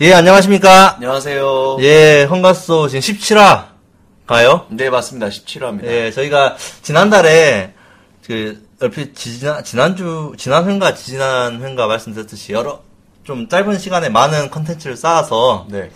[0.00, 0.94] 예, 안녕하십니까.
[0.96, 1.76] 안녕하세요.
[1.80, 3.66] 예, 헌가소 지금 17화
[4.26, 4.66] 가요?
[4.70, 5.28] 네, 맞습니다.
[5.28, 5.84] 17화입니다.
[5.84, 7.74] 예, 저희가 지난달에
[8.26, 12.80] 그 얼핏 지난 지난주 지난 회인가 지난 회인가 말씀드렸듯이 여러
[13.24, 15.90] 좀 짧은 시간에 많은 컨텐츠를 쌓아서 네.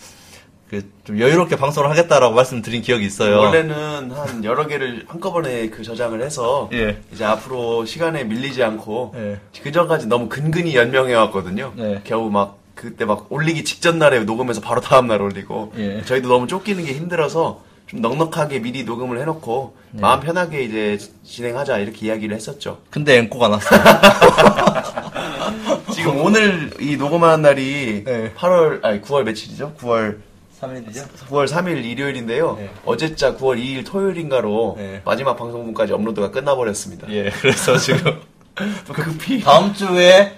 [0.69, 3.39] 그 좀 여유롭게 방송을 하겠다라고 말씀드린 기억이 있어요.
[3.39, 6.99] 원래는 한 여러 개를 한꺼번에 그 저장을 해서 예.
[7.13, 9.41] 이제 앞으로 시간에 밀리지 않고 예.
[9.63, 11.73] 그 전까지 너무 근근히 연명해 왔거든요.
[11.77, 12.01] 네.
[12.05, 16.03] 겨우 막 그때 막 올리기 직전 날에 녹음해서 바로 다음 날 올리고 예.
[16.05, 20.01] 저희도 너무 쫓기는 게 힘들어서 좀 넉넉하게 미리 녹음을 해놓고 네.
[20.01, 22.79] 마음 편하게 이제 진행하자 이렇게 이야기를 했었죠.
[22.91, 23.81] 근데 앵꼬가 났어요.
[25.95, 28.33] 지금 오늘 이 녹음하는 날이 네.
[28.35, 29.75] 8월 아니 9월 며칠이죠?
[29.81, 30.19] 9월
[30.61, 31.07] 3일이죠?
[31.29, 32.57] 9월 3일 일요일인데요.
[32.59, 32.71] 네.
[32.85, 35.03] 어제자 9월 2일 토요일인가로 네.
[35.05, 37.07] 마지막 방송분까지 업로드가 끝나버렸습니다.
[37.11, 38.21] 예, 그래서 지금
[38.87, 40.33] 또 급히 다음 주에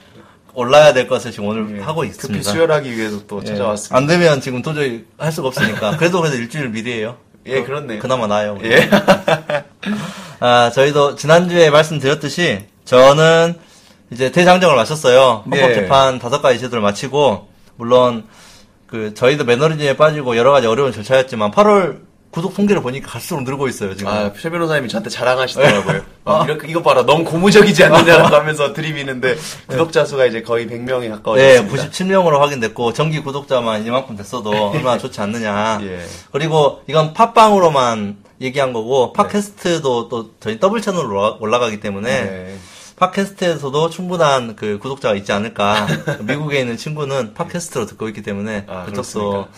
[0.56, 2.50] 올라야 될 것을 지금 오늘 하고 급히 있습니다.
[2.50, 3.44] 수혈하기 위해서 또 예.
[3.44, 3.94] 찾아왔습니다.
[3.94, 5.96] 안 되면 지금 도저히 할 수가 없으니까.
[5.98, 7.18] 그래도 그래도 일주일 미리에요.
[7.44, 8.00] 예, 그렇네요.
[8.00, 8.58] 그나마 나아요.
[8.64, 8.88] 예.
[10.40, 13.54] 아, 저희도 지난주에 말씀드렸듯이 저는
[14.10, 15.44] 이제 대장정을 마쳤어요.
[15.54, 15.60] 예.
[15.60, 18.24] 헌법 재판 다섯 가지 제도를 마치고 물론
[18.86, 21.98] 그 저희도 매너리즘에 빠지고 여러 가지 어려운 절차였지만 8월
[22.36, 24.12] 구독 통계를 보니까 갈수록 늘고 있어요 지금.
[24.12, 26.02] 아, 최 변호사님이 저한테 자랑하시더라고요.
[26.24, 31.08] 막 이렇게, 이거 봐라, 너무 고무적이지 않느냐라고 하면서 드립이는데, 구독자 수가 이제 거의 100명이 네,
[31.08, 31.88] 가까워졌습니다.
[31.88, 35.78] 97명으로 확인됐고 정기 구독자만 이만큼 됐어도 얼마나 좋지 않느냐.
[35.82, 36.00] 예.
[36.30, 42.56] 그리고 이건 팟빵으로만 얘기한 거고 팟캐스트도 또 저희 더블 채널로 올라- 올라가기 때문에 네.
[42.96, 45.86] 팟캐스트에서도 충분한 그 구독자가 있지 않을까.
[46.20, 49.48] 미국에 있는 친구는 팟캐스트로 듣고 있기 때문에 아, 그쪽도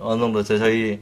[0.00, 0.98] 어느 정도 저- 저희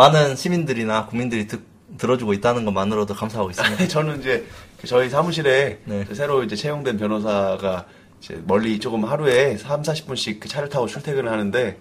[0.00, 1.62] 많은 시민들이나 국민들이 듣,
[1.96, 3.88] 들어주고 있다는 것만으로도 감사하고 있습니다.
[3.88, 4.46] 저는 이제
[4.78, 6.04] 그 저희 사무실에 네.
[6.12, 7.86] 새로 이제 채용된 변호사가
[8.20, 11.78] 이제 멀리 조금 하루에 3, 40분씩 그 차를 타고 출퇴근을 하는데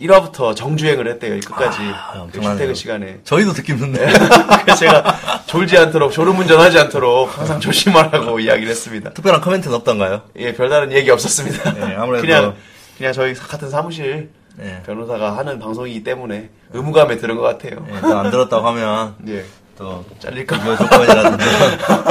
[0.00, 1.40] 1화부터 정주행을 했대요.
[1.40, 1.78] 끝까지.
[1.92, 2.40] 아, 그.
[2.40, 3.18] 출퇴근 시간에.
[3.24, 3.98] 저희도 듣기 힘든데.
[4.62, 9.10] 그래서 제가 졸지 않도록 졸음운전하지 않도록 항상 조심하라고 이야기를 했습니다.
[9.12, 10.22] 특별한 코멘트는 없던가요?
[10.36, 11.72] 예, 별다른 얘기 없었습니다.
[11.74, 12.54] 네, 아무래도- 그냥
[12.96, 14.82] 그냥 저희 같은 사무실 네.
[14.84, 17.84] 변호사가 하는 방송이기 때문에 의무감에 들은 것 같아요.
[17.94, 19.44] 예, 또안 들었다고 하면 예.
[19.76, 20.76] 또 잘릴까 봐.
[20.76, 21.44] 조건이라든지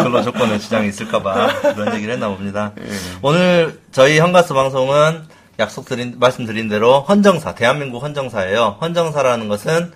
[0.04, 2.74] 근로 조건에 지장이 있을까 봐 그런 얘기를 했나 봅니다.
[2.80, 2.84] 예.
[3.24, 5.24] 오늘 저희 현가스 방송은
[5.58, 8.78] 약속드린 말씀드린 대로 헌정사 대한민국 헌정사예요.
[8.82, 9.92] 헌정사라는 것은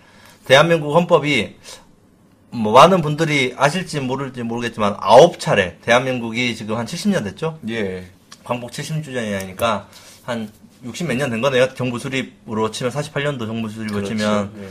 [0.45, 1.57] 대한민국 헌법이
[2.51, 7.59] 뭐 많은 분들이 아실지 모를지 모르겠지만 아홉 차례 대한민국이 지금 한 70년 됐죠?
[7.69, 8.07] 예.
[8.43, 9.83] 광복 70주년이니까
[10.23, 10.49] 한
[10.84, 11.73] 60 몇 년 된 거네요.
[11.75, 14.67] 정부 수립으로 치면 48년도 정부 수립으로 치면 예.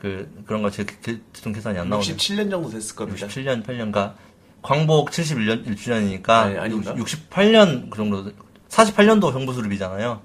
[0.00, 2.14] 그 그런 거제 대충 계산이 안 나오네요.
[2.16, 3.26] 67년 정도 됐을 겁니다.
[3.26, 4.14] 67년, 8년가
[4.62, 6.94] 광복 71년 1주년이니까 아니, 아닌가?
[6.94, 8.30] 68년 그 정도
[8.68, 10.20] 48년도 정부 수립이잖아요.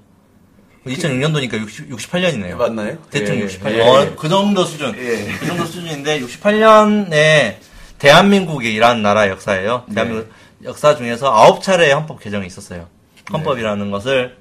[0.86, 2.42] 2006년도니까 60, 68년이네요.
[2.42, 2.98] 네, 맞나요?
[3.10, 3.72] 대충 예, 68년.
[3.74, 3.82] 예.
[3.82, 4.96] 어, 그 정도 수준.
[4.98, 5.26] 예.
[5.40, 7.56] 그 정도 수준인데 68년에
[8.00, 9.84] 대한민국이라는 나라 역사예요.
[9.88, 9.96] 네.
[9.96, 10.32] 대한민국
[10.64, 12.88] 역사 중에서 아홉 차례의 헌법 개정이 있었어요.
[13.34, 13.92] 헌법이라는 네.
[13.92, 14.38] 것을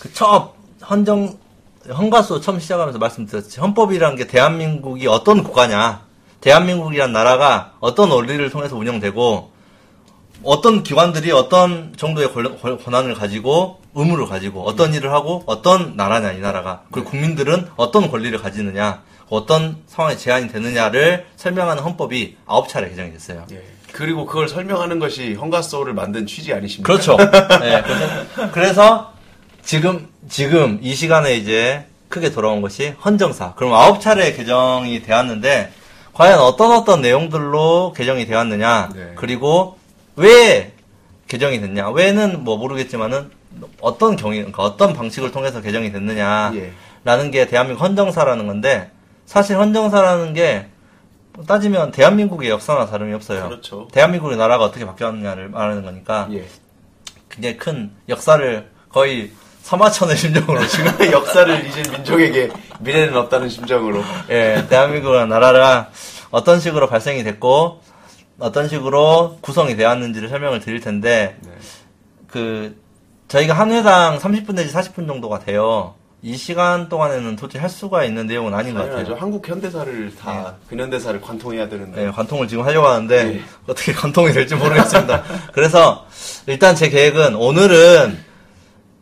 [0.00, 0.48] 그 처음
[0.88, 1.38] 헌정
[1.88, 6.02] 헌가수 처음 시작하면서 말씀드렸지 헌법이라는 게 대한민국이 어떤 국가냐,
[6.40, 9.50] 대한민국이란 나라가 어떤 원리를 통해서 운영되고
[10.42, 12.30] 어떤 기관들이 어떤 정도의
[12.84, 18.38] 권한을 가지고 의무를 가지고 어떤 일을 하고 어떤 나라냐 이 나라가 그리고 국민들은 어떤 권리를
[18.38, 23.46] 가지느냐 어떤 상황에 제한이 되느냐를 설명하는 헌법이 아홉 차례 개정이 됐어요.
[23.52, 23.62] 예.
[23.92, 26.92] 그리고 그걸 설명하는 것이 헌가소를 만든 취지 아니십니까?
[26.92, 27.16] 그렇죠.
[27.16, 29.12] 네, 그래서, 그래서
[29.62, 33.54] 지금 지금 이 시간에 이제 크게 돌아온 것이 헌정사.
[33.54, 35.72] 그럼 아홉 차례 개정이 되었는데
[36.12, 38.90] 과연 어떤 어떤 내용들로 개정이 되었느냐?
[38.94, 39.12] 네.
[39.16, 39.78] 그리고
[40.16, 40.72] 왜
[41.28, 41.90] 개정이 됐냐?
[41.90, 43.30] 왜는 뭐 모르겠지만은
[43.80, 47.30] 어떤 경위, 그러니까 어떤 방식을 통해서 개정이 됐느냐라는 예.
[47.30, 48.90] 게 대한민국 헌정사라는 건데
[49.26, 50.66] 사실 헌정사라는 게
[51.46, 53.48] 따지면 대한민국의 역사나 다름이 없어요.
[53.48, 53.88] 그렇죠.
[53.92, 56.46] 대한민국의 나라가 어떻게 바뀌었느냐를 말하는 거니까 예.
[57.30, 59.30] 굉장히 큰 역사를 거의
[59.70, 62.50] 서마천의 심정으로 지금 역사를 잊은 민족에게
[62.80, 64.02] 미래는 없다는 심정으로.
[64.28, 65.90] 예, 대한민국이라는 나라가
[66.32, 67.80] 어떤 식으로 발생이 됐고
[68.40, 71.50] 어떤 식으로 구성이 되었는지를 설명을 드릴 텐데 네.
[72.26, 72.76] 그
[73.28, 75.94] 저희가 한 회당 30분 내지 40분 정도가 돼요.
[76.20, 78.90] 이 시간 동안에는 도저히 할 수가 있는 내용은 아닌 것.
[78.90, 79.14] 같아요.
[79.14, 82.06] 한국 현대사를 다 근현대사를 관통해야 되는데.
[82.06, 83.42] 네, 관통을 지금 하려고 하는데 예.
[83.68, 85.22] 어떻게 관통이 될지 모르겠습니다.
[85.52, 86.06] 그래서
[86.48, 88.29] 일단 제 계획은 오늘은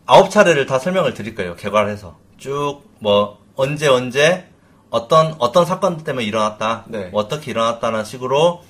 [0.09, 1.55] 아홉 차례를 다 설명을 드릴 거예요.
[1.55, 4.47] 개괄해서 쭉 뭐 언제 언제
[4.91, 7.11] 어떤 어떤 사건 때문에 일어났다, 네.
[7.13, 8.63] 뭐 어떻게 일어났다는 식으로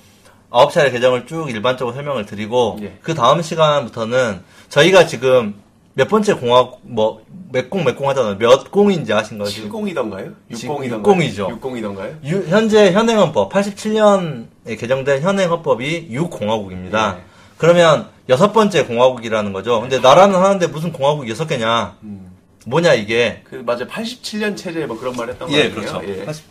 [0.51, 2.97] 아홉 차례 개정을 쭉 일반적으로 설명을 드리고 예.
[3.01, 5.55] 그 다음 시간부터는 저희가 지금
[5.93, 8.37] 몇 번째 공화국 뭐몇 공 몇 공 하잖아요.
[8.37, 9.47] 몇 공인지 아신가요?
[9.47, 10.35] 지금 70이던가요?
[10.53, 11.03] 지금 60이던가요?
[11.03, 11.59] 60이죠.
[11.61, 12.23] 60이던가요?
[12.25, 17.17] 유- 현재 현행 헌법 87년에 개정된 현행 헌법이 6공화국입니다.
[17.17, 17.21] 예.
[17.57, 19.81] 그러면 여섯 번째 공화국이라는 거죠.
[19.81, 21.97] 근데 나라는 하는데 무슨 공화국이 여섯 개냐?
[22.03, 22.31] 음.
[22.65, 23.41] 뭐냐 이게?
[23.43, 23.87] 그 맞아요.
[23.87, 25.75] 87년 체제 뭐 그런 말 했던 거 예, 아니에요?
[25.75, 26.01] 그렇죠.
[26.05, 26.25] 예.
[26.25, 26.45] 80,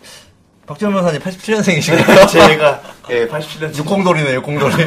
[0.66, 2.28] 박지원 변호사님 87년생이시고요.
[2.28, 3.78] 제가 예, 87년 체제.
[3.78, 4.74] 육공돌이네, 육공돌이.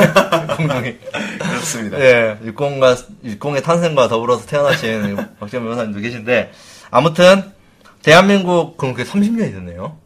[0.50, 1.00] 육공돌이.
[1.40, 2.00] 그렇습니다.
[2.00, 6.52] 예, 육공과, 육공의 탄생과 더불어서 태어나신 박지원 변호사님도 계신데,
[6.92, 7.52] 아무튼,
[8.04, 9.98] 대한민국, 그럼 그게 30년이 됐네요.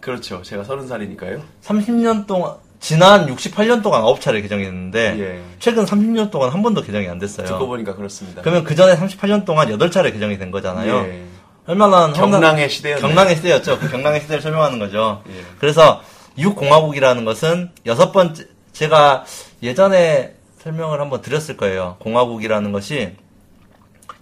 [0.00, 0.42] 그렇죠.
[0.42, 1.42] 제가 30살이니까요.
[1.62, 5.42] 30년 동안, 지난 68년 동안 9차례 개정이 됐는데, 예.
[5.58, 7.46] 최근 30년 동안 한 번도 개정이 안 됐어요.
[7.46, 8.42] 듣고 보니까 그렇습니다.
[8.42, 10.94] 그러면 그 전에 38년 동안 8차례 개정이 된 거잖아요.
[11.08, 11.24] 예.
[11.66, 13.06] 얼마나 경랑의 시대였네요.
[13.06, 13.78] 경랑의 시대였죠.
[13.78, 15.22] 그 경랑의 시대를 설명하는 거죠.
[15.28, 15.44] 예.
[15.58, 16.02] 그래서
[16.38, 19.24] 육공화국이라는 것은 여섯 번째 제가
[19.62, 21.96] 예전에 설명을 한번 드렸을 거예요.
[21.98, 23.16] 공화국이라는 것이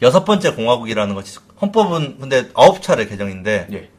[0.02, 3.90] 여섯 번째 공화국이라는 것이 헌법은 근데 아홉 차례 개정인데 예.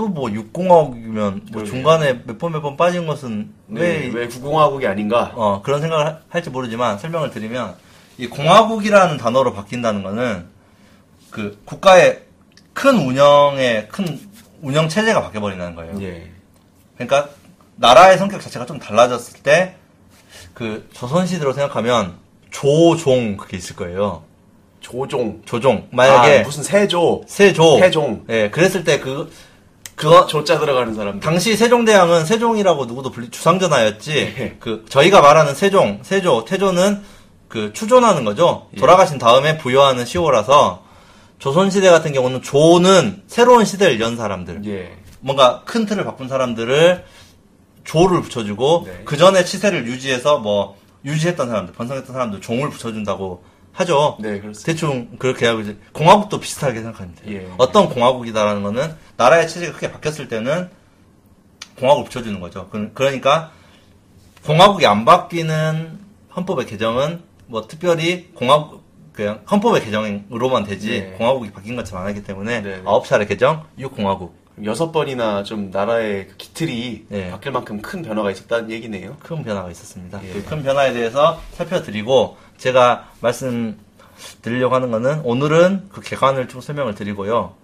[0.00, 1.64] 또뭐 육공화국이면 뭐 그러게요.
[1.72, 3.80] 중간에 몇 번 몇 번 빠진 것은 네,
[4.12, 5.32] 왜왜 구공화국이 아닌가?
[5.34, 7.74] 어, 그런 생각을 하- 할지 모르지만 설명을 드리면
[8.16, 10.46] 이 공화국이라는 단어로 바뀐다는 거는
[11.30, 12.22] 그 국가의
[12.72, 14.18] 큰 운영의 큰
[14.62, 16.00] 운영 체제가 바뀌어 버린다는 거예요.
[16.02, 16.30] 예.
[16.94, 17.28] 그러니까
[17.76, 19.76] 나라의 성격 자체가 좀 달라졌을 때
[20.54, 22.14] 그 조선시대로 생각하면
[22.50, 24.22] 조종 그게 있을 거예요.
[24.80, 25.40] 조종.
[25.46, 27.22] 조종 만약에 아, 무슨 세조.
[27.26, 28.24] 세조 세종.
[28.28, 29.30] 예, 그랬을 때 그
[30.00, 31.20] 그거 조자 들어가는 사람들.
[31.20, 34.16] 당시 세종대왕은 세종이라고 누구도 불리 주상전하였지.
[34.16, 34.56] 예.
[34.58, 37.02] 그 저희가 말하는 세종, 세조, 태조는
[37.48, 38.68] 그 추존하는 거죠.
[38.74, 38.80] 예.
[38.80, 40.84] 돌아가신 다음에 부여하는 시호라서
[41.38, 44.96] 조선시대 같은 경우는 조는 새로운 시대를 연 사람들, 예.
[45.20, 47.04] 뭔가 큰 틀을 바꾼 사람들을
[47.84, 49.02] 조를 붙여주고 네.
[49.04, 53.42] 그 전에 치세를 유지해서 뭐 유지했던 사람들, 번성했던 사람들 종을 붙여준다고
[53.80, 54.16] 하죠.
[54.20, 54.60] 네, 그렇습니다.
[54.64, 56.82] 대충 그렇게 하고 이제 공화국도 비슷하게
[57.14, 57.40] 돼요.
[57.42, 57.48] 예.
[57.58, 60.68] 어떤 공화국이다라는 거는 나라의 체제가 크게 바뀌었을 때는
[61.78, 62.68] 공화국을 붙여주는 거죠.
[62.70, 63.52] 그- 그러니까
[64.44, 65.98] 공화국이 안 바뀌는
[66.36, 68.80] 헌법의 개정은 뭐 특별히 공화국
[69.12, 71.00] 그냥 헌법의 개정으로만 되지 예.
[71.18, 72.82] 공화국이 바뀐 것처럼 안 하기 때문에 네, 네.
[72.86, 74.30] 아홉 차례 개정 6공화국
[74.64, 77.30] 여섯 번이나 좀 나라의 그 기틀이 예.
[77.30, 79.16] 바뀔 만큼 큰 변화가 있었다는 얘기네요.
[79.20, 80.20] 큰 변화가 있었습니다.
[80.24, 80.32] 예.
[80.32, 87.54] 그 큰 변화에 대해서 살펴드리고 제가 말씀드리려고 하는 거는 오늘은 그 개관을 좀 설명을 드리고요.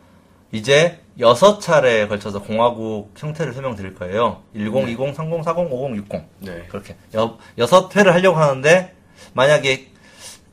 [0.53, 4.43] 이제 여섯 차례에 걸쳐서 공화국 형태를 설명드릴 거예요.
[4.55, 6.23] 10, 20, 30, 40, 50, 60.
[6.41, 6.67] 네.
[6.69, 8.95] 그렇게 여, 여섯 회를 하려고 하는데
[9.35, 9.89] 만약에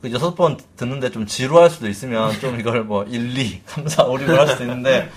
[0.02, 4.04] 그 여섯 번 듣는데 좀 지루할 수도 있으면 좀 이걸 뭐 1, 2, 3, 4,
[4.04, 5.08] 5, 6을 할 수도 있는데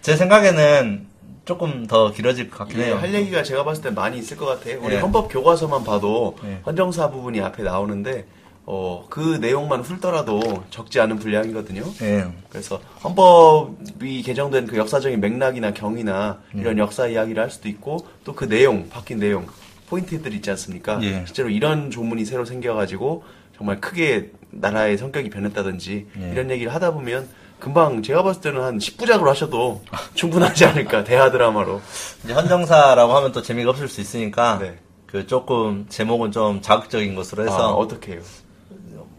[0.00, 1.08] 제 생각에는
[1.44, 2.98] 조금 더 길어질 것 같긴 예, 해요.
[2.98, 4.80] 할 얘기가 제가 봤을 때 많이 있을 것 같아요.
[4.80, 5.00] 우리 예.
[5.00, 6.60] 헌법 교과서만 봐도 예.
[6.64, 8.24] 헌정사 부분이 앞에 나오는데
[8.64, 11.82] 어, 그 내용만 훑더라도 적지 않은 분량이거든요.
[12.02, 12.26] 예.
[12.48, 16.60] 그래서 헌법이 개정된 그 역사적인 맥락이나 경위나 예.
[16.60, 19.46] 이런 역사 이야기를 할 수도 있고 또 그 내용, 바뀐 내용,
[19.88, 21.00] 포인트들 있지 않습니까?
[21.02, 21.24] 예.
[21.26, 23.24] 실제로 이런 조문이 새로 생겨가지고
[23.56, 26.30] 정말 크게 나라의 성격이 변했다든지 예.
[26.32, 29.82] 이런 얘기를 하다 보면 금방 제가 봤을 때는 한 10부작으로 하셔도
[30.14, 31.80] 충분하지 않을까 대하 드라마로
[32.24, 34.78] 이제 헌정사라고 하면 또 재미가 없을 수 있으니까 네.
[35.06, 38.22] 그 조금 제목은 좀 자극적인 것으로 아, 해서 어떻게 해요?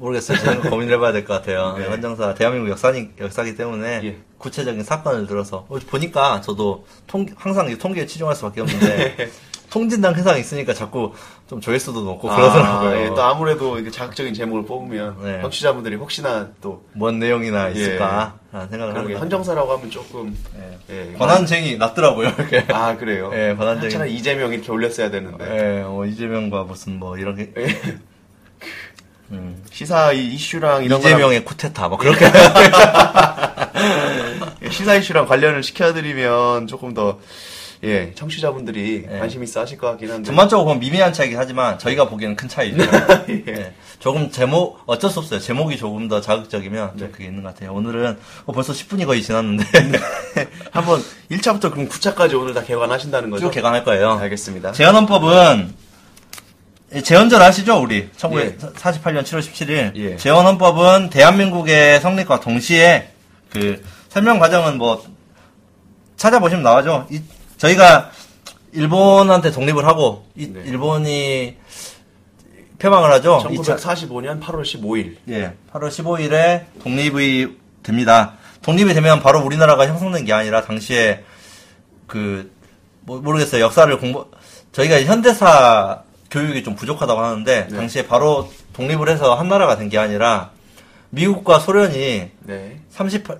[0.03, 0.37] 모르겠어요.
[0.37, 1.75] 제가 고민을 해봐야 될 것 같아요.
[1.77, 1.85] 네.
[1.87, 4.17] 헌정사 대한민국 역사니 역사기 때문에 예.
[4.37, 9.29] 구체적인 사건을 들어서 어, 보니까 저도 통 항상 이 통계에 치중할 수밖에 없는데
[9.71, 11.13] 통진당 회상이 있으니까 자꾸
[11.47, 12.89] 좀 조회수도 높고 그러더라고요.
[12.91, 15.41] 아, 예, 또 아무래도 이게 자극적인 제목을 뽑으면 네.
[15.41, 17.73] 청취자분들이 혹시나 또 뭔 내용이나 예.
[17.73, 20.37] 있을까라는 생각을 하게 헌정사라고 하면 조금
[20.89, 21.11] 예.
[21.11, 22.27] 예, 권한쟁이 낮더라고요.
[22.37, 22.65] 이렇게.
[22.71, 23.31] 아 그래요?
[23.33, 23.91] 예, 권한쟁이.
[23.91, 27.97] 차라리 이재명 이렇게 올렸어야 되는데 예, 뭐 이재명과 무슨 뭐 이런 게 예.
[29.31, 32.53] 음, 시사 이- 이슈랑 이런 이재명의 쿠데타 뭐 그렇게 거랑
[34.71, 37.19] 시사 이슈랑 관련을 시켜드리면 조금 더
[37.83, 39.19] 예, 청취자분들이 예.
[39.19, 42.77] 관심 있어 하실 것 같긴 한데 전반적으로 보면 미미한 차이긴 하지만 저희가 보기에는 큰 차이죠.
[43.49, 43.73] 예.
[43.99, 45.41] 조금 제목 어쩔 수 없어요.
[45.41, 47.11] 제목이 조금 더 자극적이면 좀 네.
[47.11, 47.73] 그게 있는 것 같아요.
[47.73, 49.65] 오늘은 어, 벌써 10분이 거의 지났는데
[50.71, 53.47] 한번 1차부터 그럼 9차까지 오늘 다 개관하신다는 거죠?
[53.47, 54.11] 쭉 개관할 거예요.
[54.13, 54.71] 알겠습니다.
[54.71, 55.73] 재헌헌법은
[57.01, 59.21] 재헌절 아시죠 우리 1948년 예.
[59.23, 60.17] 7월 17일 예.
[60.17, 63.09] 재헌헌법은 대한민국의 성립과 동시에
[63.49, 65.03] 그 설명 과정은 뭐
[66.17, 67.07] 찾아보시면 나와죠.
[67.09, 67.21] 이-
[67.57, 68.11] 저희가
[68.73, 70.61] 일본한테 독립을 하고 이- 네.
[70.65, 71.57] 일본이
[72.79, 73.39] 폐망을 하죠.
[73.47, 75.15] 1945년 8월 15일.
[75.29, 77.47] 예, 8월 15일에 독립이
[77.81, 78.33] 됩니다.
[78.61, 81.23] 독립이 되면 바로 우리나라가 형성된 게 아니라 당시에
[82.07, 82.51] 그
[83.01, 83.63] 뭐, 모르겠어요.
[83.63, 84.25] 역사를 공부
[84.71, 86.03] 저희가 현대사
[86.33, 87.75] 교육이 좀 부족하다고 하는데 네.
[87.77, 90.49] 당시에 바로 독립을 해서 한 나라가 된 게 아니라
[91.11, 92.79] 미국과 소련이 네.
[92.89, 93.39] 38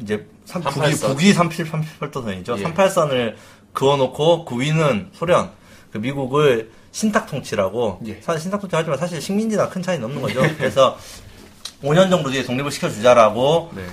[0.00, 1.06] 이제 삼- 북이 38선.
[1.06, 2.58] 북이 37 38도선이죠.
[2.58, 2.64] 예.
[2.64, 3.34] 38선을
[3.72, 5.50] 그어놓고 그 위는 소련,
[5.92, 8.18] 그 미국을 신탁 통치라고 예.
[8.20, 10.40] 사실 신탁 통치 하지만 사실 식민지나 큰 차이는 없는 거죠.
[10.58, 10.98] 그래서
[11.84, 13.84] 5년 정도 뒤에 독립을 시켜주자라고 네.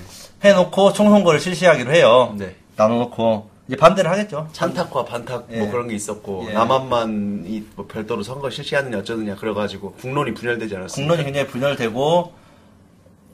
[0.44, 2.34] 해놓고 총선거를 실시하기로 해요.
[2.40, 2.56] 네.
[2.76, 4.50] 나눠놓고 이제 반대를 하겠죠.
[4.54, 5.60] 찬탁과 반탁 예.
[5.60, 6.54] 뭐 그런 게 있었고 예.
[6.54, 11.14] 남한만 이 뭐 별도로 선거 실시하느냐 어쩌느냐 그래가지고 국론이 분열되지 않았습니까?
[11.14, 12.34] 국론이 굉장히 분열되고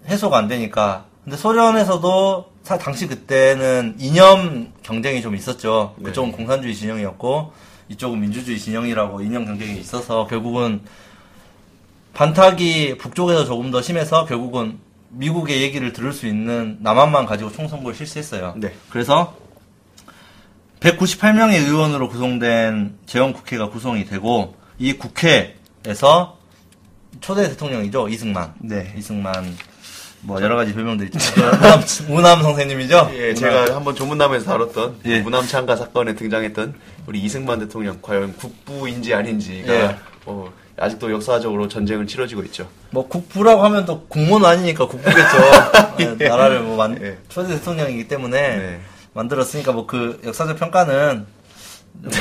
[0.07, 1.05] 해소가 안 되니까.
[1.23, 5.95] 근데 소련에서도 사- 당시 그때는 이념 경쟁이 좀 있었죠.
[5.97, 6.05] 네.
[6.05, 7.51] 그쪽은 공산주의 진영이었고
[7.89, 10.81] 이쪽은 민주주의 진영이라고 이념 경쟁이 있어서 결국은
[12.13, 14.79] 반탁이 북쪽에서 조금 더 심해서 결국은
[15.09, 18.55] 미국의 얘기를 들을 수 있는 남한만 가지고 총선거를 실시했어요.
[18.57, 18.73] 네.
[18.89, 19.35] 그래서
[20.79, 26.37] 198명의 의원으로 구성된 재헌국회가 구성이 되고 이 국회에서
[27.19, 28.53] 초대 대통령이죠 이승만.
[28.59, 28.93] 네.
[28.97, 29.57] 이승만
[30.21, 31.41] 뭐 여러 가지 별명들이 있죠.
[31.41, 33.11] 무남, 무남 선생님이죠.
[33.13, 33.35] 예, 무남.
[33.35, 35.19] 제가 한번 조문남에서 다뤘던 예.
[35.21, 39.95] 무남창가 사건에 등장했던 우리 이승만 대통령 과연 국부인지 아닌지가 예.
[40.25, 42.67] 어, 아직도 역사적으로 전쟁을 치러지고 있죠.
[42.91, 45.37] 뭐 국부라고 하면 또 국무는 아니니까 국부겠죠.
[46.19, 47.17] 예, 나라를 뭐 만, 예.
[47.29, 48.81] 초대 대통령이기 때문에 네.
[49.27, 51.25] 만들었으니까 뭐 그 역사적 평가는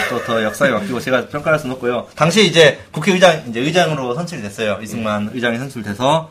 [0.09, 2.09] 또 더 역사에 맡기고 제가 평가할 수는 없고요.
[2.17, 4.79] 당시에 이제 국회의장 이제 의장으로 선출이 됐어요.
[4.83, 6.31] 이승만 의장이 선출돼서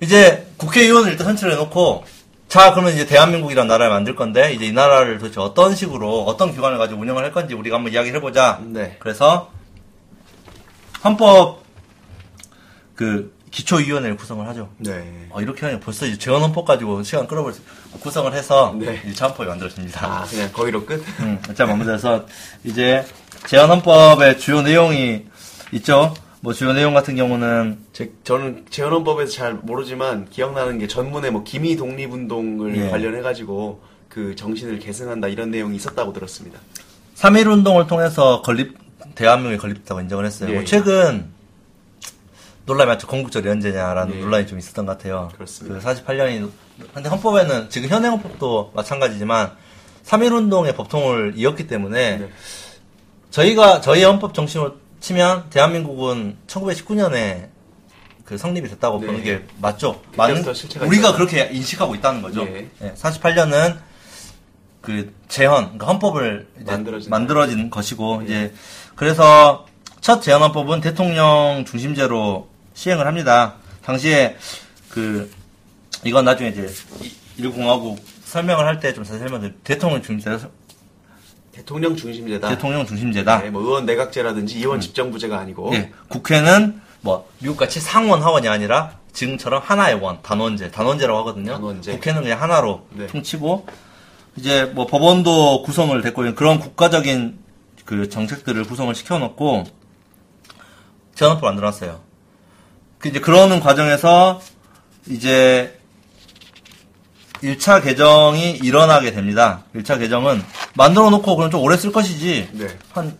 [0.00, 2.04] 이제 국회의원을 일단 선출해 놓고
[2.48, 6.76] 자 그러면 이제 대한민국이라는 나라를 만들 건데 이제 이 나라를 도대체 어떤 식으로 어떤 기관을
[6.76, 8.60] 가지고 운영을 할 건지 우리가 한번 이야기를 해보자.
[8.62, 8.96] 네.
[8.98, 9.50] 그래서
[11.02, 11.62] 헌법
[12.94, 14.70] 그 기초위원회를 구성을 하죠.
[14.78, 15.28] 네.
[15.30, 17.62] 어, 이렇게 하면 벌써 이제 재헌헌법 가지고 시간 끌어버릴 수,
[18.00, 19.00] 구성을 해서 네.
[19.06, 20.06] 이제 헌법이 만들어집니다.
[20.06, 21.04] 아, 그냥 거기로 끝?
[21.20, 22.26] 음, 자, 마무리해서
[22.64, 23.04] 이제
[23.46, 25.26] 재헌헌법의 주요 내용이
[25.72, 26.14] 있죠.
[26.40, 31.76] 뭐 주요 내용 같은 경우는 제, 저는 재헌헌법에서 잘 모르지만 기억나는 게 전문에 뭐 기미
[31.76, 32.88] 독립 운동을 예.
[32.88, 36.58] 관련해 가지고 그 정신을 계승한다 이런 내용이 있었다고 들었습니다.
[37.16, 38.76] 3.1 운동을 통해서 건립,
[39.14, 40.48] 대한민국이 건립됐다고 인정을 했어요.
[40.48, 40.64] 예, 뭐 예.
[40.64, 41.30] 최근
[42.64, 43.06] 논란이 많죠.
[43.06, 44.20] 건국절이 언제냐라는 예.
[44.20, 45.30] 논란이 좀 있었던 것 같아요.
[45.34, 45.78] 그렇습니다.
[45.78, 46.50] 그 48년이,
[46.94, 49.52] 근데 헌법에는 지금 현행 헌법도 마찬가지지만
[50.04, 52.28] 3.1 운동의 법통을 이었기 때문에 네.
[53.30, 57.48] 저희가 저희 헌법 정신으로 치면 대한민국은 1919년에
[58.24, 59.06] 그 성립이 됐다고 네.
[59.06, 60.00] 보는 게 맞죠.
[60.54, 61.16] 실체가 우리가 있었죠.
[61.16, 62.42] 그렇게 인식하고 있다는 거죠.
[62.42, 62.68] 예.
[62.94, 63.78] 48년은
[64.80, 68.52] 그 재헌, 그러니까 헌법을 만들어진 만들어진 것이고 이제
[68.96, 69.66] 그래서
[70.00, 73.54] 첫 재헌헌법은 대통령 중심제로 시행을 합니다.
[73.84, 74.36] 당시에
[74.88, 75.30] 그
[76.04, 76.70] 이건 나중에 이제
[77.02, 80.46] 이- 일공화국 설명을 할 때 좀 자세히 설명드릴 대통령 중심제
[81.52, 82.48] 대통령 중심제다.
[82.48, 83.42] 대통령 중심제다.
[83.42, 89.60] 네, 뭐 의원 내각제라든지 의원 집정부제가 아니고 예, 국회는 뭐 미국같이 상원 하원이 아니라 지금처럼
[89.62, 91.52] 하나의 원 단원제 단원제라고 하거든요.
[91.52, 91.92] 단원제.
[91.92, 93.06] 국회는 그냥 하나로 네.
[93.08, 93.66] 통치고
[94.36, 97.38] 이제 뭐 법원도 구성을 됐고 그런 국가적인
[97.84, 99.64] 그 정책들을 구성을 시켜놓고
[101.14, 102.00] 재헌헌법 만들어놨어요.
[103.02, 104.40] 그 이제 그러는 과정에서
[105.08, 105.76] 이제
[107.42, 109.64] 1차 개정이 일어나게 됩니다.
[109.74, 110.42] 1차 개정은
[110.74, 112.68] 만들어 놓고 그럼 좀 오래 쓸 것이지 네.
[112.92, 113.18] 한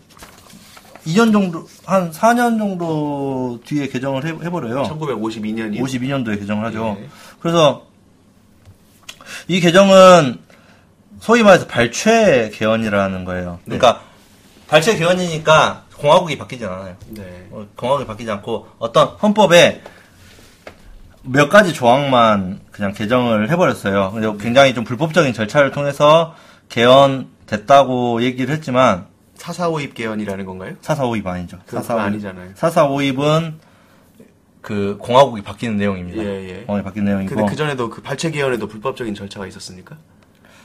[1.05, 4.83] 2년 정도, 한 4년 정도 뒤에 개정을 해, 해버려요.
[4.83, 5.81] 1952년이요.
[5.81, 6.97] 52년도에 개정을 하죠.
[7.01, 7.09] 예.
[7.41, 7.85] 그래서
[9.49, 10.39] 이 개정은
[11.19, 13.59] 소위 말해서 발췌 개헌이라는 거예요.
[13.65, 13.77] 네.
[13.77, 14.01] 그러니까
[14.69, 16.97] 발췌 개헌이니까 공화국이 바뀌진 않아요.
[17.11, 17.47] 네.
[17.51, 19.81] 어, 공화국이 바뀌지 않고 어떤 헌법에
[21.23, 24.11] 몇 가지 조항만 그냥 개정을 해버렸어요.
[24.11, 26.35] 근데 굉장히 좀 불법적인 절차를 통해서
[26.67, 30.75] 개헌됐다고 얘기를 했지만 사사오입 개헌이라는 건가요?
[30.81, 31.59] 사사오입 아니죠.
[31.67, 32.03] 사사오입.
[32.03, 32.51] 아니잖아요.
[32.55, 33.59] 사사오입은
[34.61, 36.21] 그 공화국이 바뀌는 내용입니다.
[36.21, 36.53] 예, 예.
[36.65, 39.95] 공화국이 바뀌는 내용이고 근데 그 전에도 그 발췌 개헌에도 불법적인 절차가 있었습니까?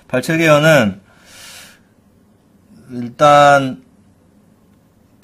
[0.08, 1.00] 발췌 개헌은
[2.90, 3.87] 일단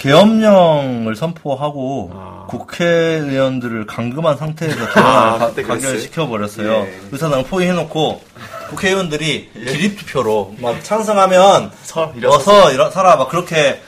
[0.04, 2.46] 계엄령을 선포하고 아.
[2.50, 5.99] 국회의원들을 감금한 상태에서 아, 개헌을 그때 가, 그랬어요?
[5.99, 6.73] 시켜버렸어요.
[6.73, 7.00] 예.
[7.11, 8.23] 의사당을 포위해놓고
[8.68, 13.80] 국회의원들이 기립투표로 막 찬성하면 서 일어서 어서 일어 서라 막 그렇게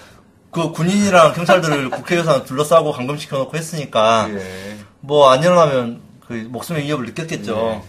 [0.51, 4.79] 그 군인이랑 경찰들을 국회의사 둘러싸고 감금시켜놓고 했으니까 예.
[5.01, 7.55] 뭐안 일어나면 그 목숨의 위협을 느꼈겠죠.
[7.55, 7.83] 네.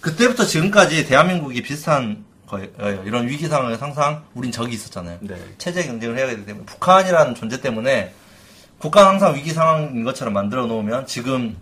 [0.00, 3.02] 그때부터 지금까지 대한민국이 비슷한 거예요.
[3.04, 5.18] 이런 위기 상황에서 항상 우린 적이 있었잖아요.
[5.20, 5.36] 네.
[5.58, 8.14] 체제 경쟁을 해야 되기 때문에 북한이라는 존재 때문에
[8.78, 11.56] 국가는 항상 위기 상황인 것처럼 만들어 놓으면 지금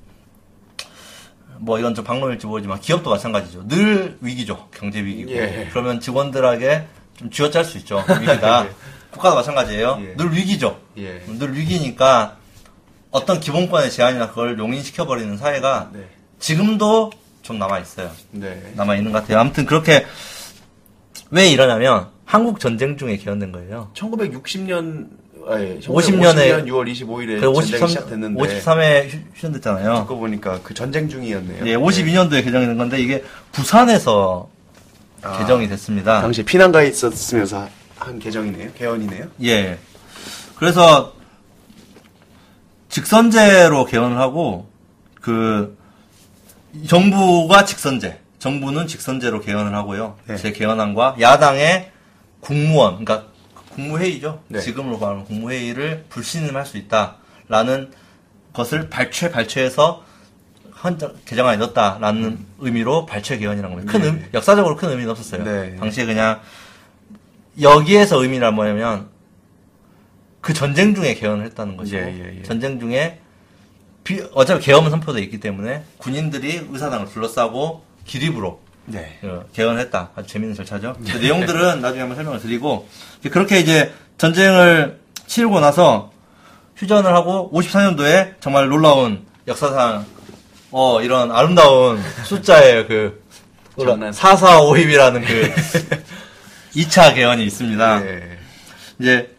[1.58, 3.68] 뭐 이건 좀 방법일지 모르지만 기업도 마찬가지죠.
[3.68, 4.68] 늘 위기죠.
[4.70, 5.30] 경제 위기고.
[5.32, 5.68] 예.
[5.72, 6.86] 그러면 직원들에게
[7.18, 8.04] 좀 쥐어짤 수 있죠.
[8.20, 8.66] 위기다.
[8.66, 8.70] 예.
[9.10, 9.98] 국가도 마찬가지예요.
[10.02, 10.16] 예.
[10.16, 10.78] 늘 위기죠.
[10.98, 11.22] 예.
[11.26, 12.36] 늘 위기니까
[13.10, 16.06] 어떤 기본권의 제한이나 그걸 용인시켜버리는 사회가 네.
[16.38, 17.12] 지금도
[17.42, 18.10] 좀 남아 있어요.
[18.32, 18.72] 네.
[18.74, 19.38] 남아 있는 것 같아요.
[19.38, 20.04] 아무튼 그렇게
[21.30, 23.90] 왜 이러냐면 한국 전쟁 중에 개헌된 거예요.
[23.94, 25.08] 1960년
[25.48, 29.94] 아니, 50 년에 50년 6월 25일에 그 전쟁이 53, 시작됐는데 53회 휴전됐잖아요.
[30.00, 31.66] 듣고 보니까 그 전쟁 중이었네요.
[31.66, 34.48] 예, 52년도에 개정이 된 건데 이게 부산에서
[35.22, 36.20] 아, 개정이 됐습니다.
[36.20, 38.72] 당시 피난가 있었으면서 한 개정이네요.
[38.72, 39.26] 개헌이네요.
[39.44, 39.78] 예.
[40.56, 41.14] 그래서
[42.88, 44.68] 직선제로 개헌을 하고
[45.20, 45.76] 그
[46.86, 48.18] 정부가 직선제,
[48.50, 50.16] 정부는 직선제로 개헌을 하고요.
[50.28, 50.36] 네.
[50.36, 51.90] 제 개헌안과 야당의
[52.38, 53.26] 국무원, 그러니까
[53.70, 54.40] 국무회의죠.
[54.46, 54.60] 네.
[54.60, 57.90] 지금으로 말하면 국무회의를 불신임할 수 있다라는
[58.52, 60.04] 것을 발췌 발췌해서
[61.24, 63.90] 개정안에 넣었다라는 의미로 발췌 개헌이라는 겁니다.
[63.92, 64.06] 큰 네.
[64.22, 65.42] 의, 역사적으로 큰 의미는 없었어요.
[65.42, 65.74] 네.
[65.74, 66.40] 당시에 그냥
[67.60, 69.08] 여기에서 의미란 뭐냐면
[70.40, 72.42] 그 전쟁 중에 개헌을 했다는 것이고 예, 예, 예.
[72.44, 73.18] 전쟁 중에
[74.04, 79.18] 비- 어차피 계엄은 선포돼 있기 때문에 군인들이 의사당을 둘러싸고 기립으로 네.
[79.24, 80.10] 어, 개헌했다.
[80.14, 80.96] 아주 재밌는 절차죠.
[81.10, 82.88] 그 내용들은 나중에 한번 설명을 드리고
[83.30, 86.12] 그렇게 이제 전쟁을 치르고 나서
[86.76, 90.04] 휴전을 하고 54년도에 정말 놀라운 역사상
[90.70, 93.22] 어 이런 아름다운 숫자의 그
[93.78, 94.10] 장난.
[94.12, 95.52] 4452이라는 그
[96.76, 98.00] 2차 개헌이 있습니다.
[98.00, 98.38] 네.
[99.00, 99.36] 이제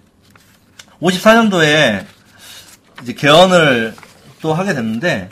[1.02, 2.06] 54년도에
[3.04, 3.94] 이제 개헌을
[4.42, 5.30] 또 하게 됐는데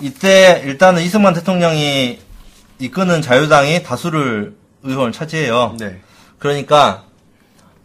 [0.00, 2.18] 이때 일단은 이승만 대통령이
[2.78, 5.76] 이끄는 자유당이 다수를 의원을 차지해요.
[5.78, 6.00] 네.
[6.38, 7.04] 그러니까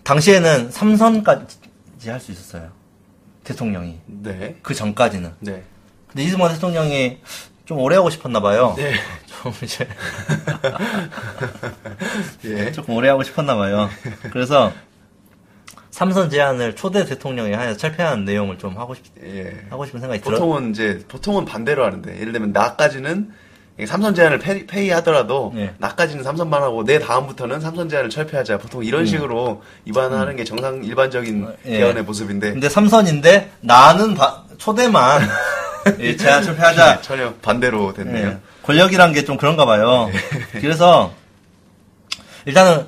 [0.03, 1.47] 당시에는 3선까지
[2.07, 2.69] 할 수 있었어요.
[3.43, 4.57] 대통령이 네.
[4.61, 5.33] 그 전까지는.
[5.39, 5.63] 네.
[6.07, 7.19] 근데 이승만 대통령이
[7.65, 8.73] 좀 오래 하고 싶었나 봐요.
[8.77, 8.93] 네.
[9.25, 9.87] 좀 이제
[12.45, 12.71] 예.
[12.71, 13.89] 조금 오래 하고 싶었나 봐요.
[14.31, 14.71] 그래서
[15.91, 19.53] 삼선 제안을 초대 대통령이 하여 철폐하는 내용을 좀 하고 싶 예.
[19.69, 20.37] 하고 싶은 생각이 들어.
[20.39, 23.29] 보통은 이제 보통은 반대로 하는데 예를 들면 나까지는
[23.85, 25.73] 삼선 제한을 페이, 페이하더라도 예.
[25.79, 31.43] 나까지는 삼선만 하고 내 다음부터는 삼선 제한을 철폐하자 보통 이런 식으로 입안하는 게 정상 일반적인
[31.43, 31.53] 음.
[31.65, 31.79] 예.
[31.79, 35.21] 개헌의 모습인데 근데 삼선인데 나는 바- 초대만
[35.99, 36.95] 예, 제안 철폐하자.
[36.97, 38.27] 네, 전혀 반대로 됐네요.
[38.27, 38.37] 예.
[38.63, 40.09] 권력이란 게 좀 그런가 봐요.
[40.53, 41.11] 그래서
[42.45, 42.85] 일단은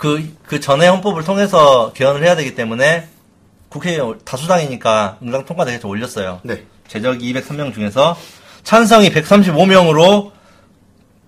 [0.00, 3.06] 그, 그 전에 헌법을 통해서 개헌을 해야 되기 때문에
[3.68, 6.40] 국회에 다수당이니까 응당 통과되게 좀 올렸어요.
[6.42, 6.64] 네.
[6.88, 8.16] 제적이 203명 중에서
[8.62, 10.32] 찬성이 135명으로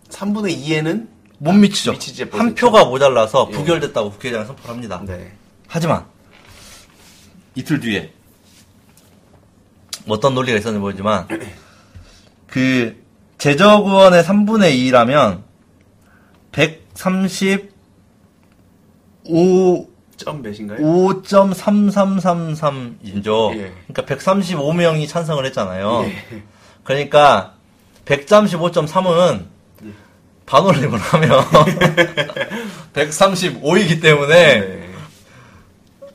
[0.08, 1.06] 3분의 2에는
[1.37, 1.92] 못 미치죠.
[1.92, 2.54] 미치지 한.
[2.54, 3.56] 표가 모자라서 예.
[3.56, 5.02] 부결됐다고 국회의장이 선포를 합니다.
[5.04, 5.32] 네.
[5.68, 6.06] 하지만
[7.54, 8.11] 이틀 뒤에
[10.08, 11.28] 어떤 논리가 있었는지 모르지만
[12.48, 13.04] 그
[13.37, 15.42] 제적 의원의 3분의 2라면
[19.26, 20.78] 135점 몇인가요?
[20.78, 23.56] 5.3333이죠.
[23.56, 23.72] 예.
[23.88, 26.04] 그러니까 135명이 찬성을 했잖아요.
[26.06, 26.42] 예.
[26.85, 27.54] 그러니까
[28.04, 29.46] 135.3은
[29.85, 29.88] 예.
[30.46, 31.44] 반올림을 하면
[32.94, 34.88] 135이기 때문에 네.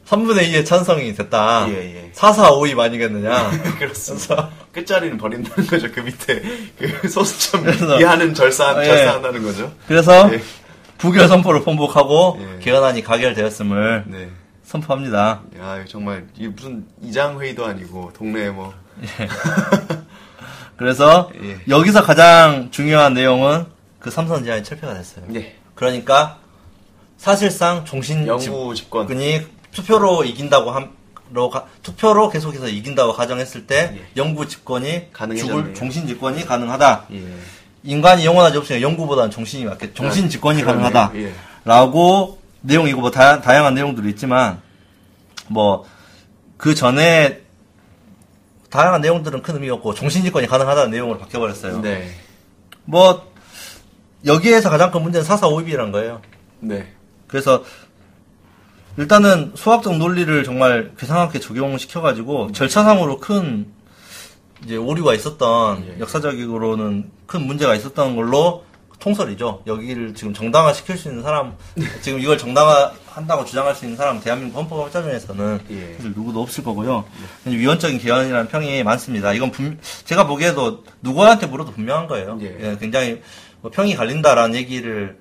[0.08, 1.66] 3분의 2의 찬성이 됐다.
[1.70, 2.10] 예, 예.
[2.14, 3.52] 4, 4, 5, 2 아니겠느냐.
[3.78, 4.50] 그렇습니다.
[4.72, 5.92] 끝자리는 버린다는 거죠.
[5.92, 6.42] 그 밑에
[6.78, 7.68] 그 소수점
[8.00, 8.86] 이하는 절사 예.
[8.86, 9.74] 절사한다는 거죠.
[9.88, 10.42] 그래서 예.
[10.98, 12.60] 부결 선포를 번복하고 예.
[12.60, 14.30] 개헌안이 가결되었음을 네.
[14.64, 15.42] 선포합니다.
[15.60, 18.74] 야 정말 이게 무슨 이장 회의도 아니고 동네에 뭐
[20.76, 21.58] 그래서 예.
[21.68, 23.66] 여기서 가장 중요한 내용은
[24.00, 25.26] 그 삼선 제한이 철폐가 됐어요.
[25.36, 25.56] 예.
[25.76, 26.38] 그러니까
[27.18, 30.98] 사실상 종신 영구 집권 집권이 투표로 이긴다고 함
[31.30, 34.06] 로 가- 투표로 계속해서 이긴다고 가정했을 때 예.
[34.16, 35.58] 영구 집권이 가능해졌네요.
[35.62, 37.08] 죽을 종신 집권이 가능하다.
[37.88, 37.92] 예.
[37.92, 39.96] 인간이 영원하지 없으니까 영구보다는 종신이 맞겠.
[39.96, 40.84] 종신 집권이 그러네요.
[40.92, 41.20] 가능하다.
[41.20, 41.34] 예.
[41.66, 44.62] 라고 내용이고 뭐 다, 다양한 내용들이 있지만
[45.48, 45.86] 뭐
[46.58, 47.42] 그 전에
[48.70, 51.80] 다양한 내용들은 큰 의미가 없고 종신 집권이 가능하다는 내용으로 바뀌어 버렸어요.
[51.82, 52.12] 네.
[52.84, 53.32] 뭐
[54.26, 56.22] 여기에서 가장 큰 문제는 사사오입이라는 거예요.
[56.60, 56.92] 네.
[57.28, 57.64] 그래서
[58.98, 63.72] 일단은 수학적 논리를 정말 괴상하게 적용시켜가지고 절차상으로 큰
[64.64, 66.00] 이제 오류가 있었던 예.
[66.00, 68.66] 역사적으로는 큰 문제가 있었던 걸로
[69.00, 69.62] 통설이죠.
[69.68, 71.56] 여기를 지금 정당화 시킬 수 있는 사람,
[72.02, 75.98] 지금 이걸 정당화 한다고 주장할 수 있는 사람, 대한민국 헌법학자 중에서는 예.
[76.02, 77.06] 누구도 없을 거고요.
[77.46, 79.34] 위헌적인 개헌이라는 평이 많습니다.
[79.34, 82.40] 이건 분- 제가 보기에도 누구한테 물어도 분명한 거예요.
[82.42, 82.58] 예.
[82.60, 83.22] 예, 굉장히
[83.62, 85.18] 뭐 평이 갈린다라는 얘기를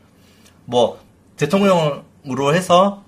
[0.65, 0.99] 뭐
[1.37, 3.05] 대통령으로 해서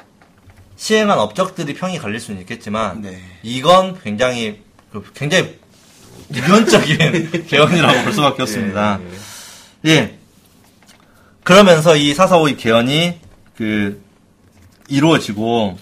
[0.77, 3.19] 시행한 업적들이 평이 갈릴 수는 있겠지만 네.
[3.43, 4.62] 이건 굉장히
[4.93, 5.58] 그 굉장히
[6.31, 9.01] 위헌적인 개헌이라고 볼 수밖에 없습니다.
[9.85, 9.95] 예, 예.
[9.95, 10.19] 예.
[11.43, 13.21] 그러면서 이 사사오입 개헌이
[13.57, 14.03] 그
[14.88, 15.79] 이루어지고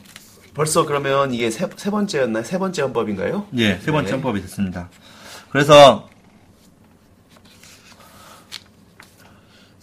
[0.54, 2.44] 벌써 그러면 이게 세, 세 번째였나요?
[2.44, 3.46] 세 번째 헌법인가요?
[3.59, 4.12] 예, 세 번째 네.
[4.12, 4.88] 헌법이 됐습니다.
[5.50, 6.09] 그래서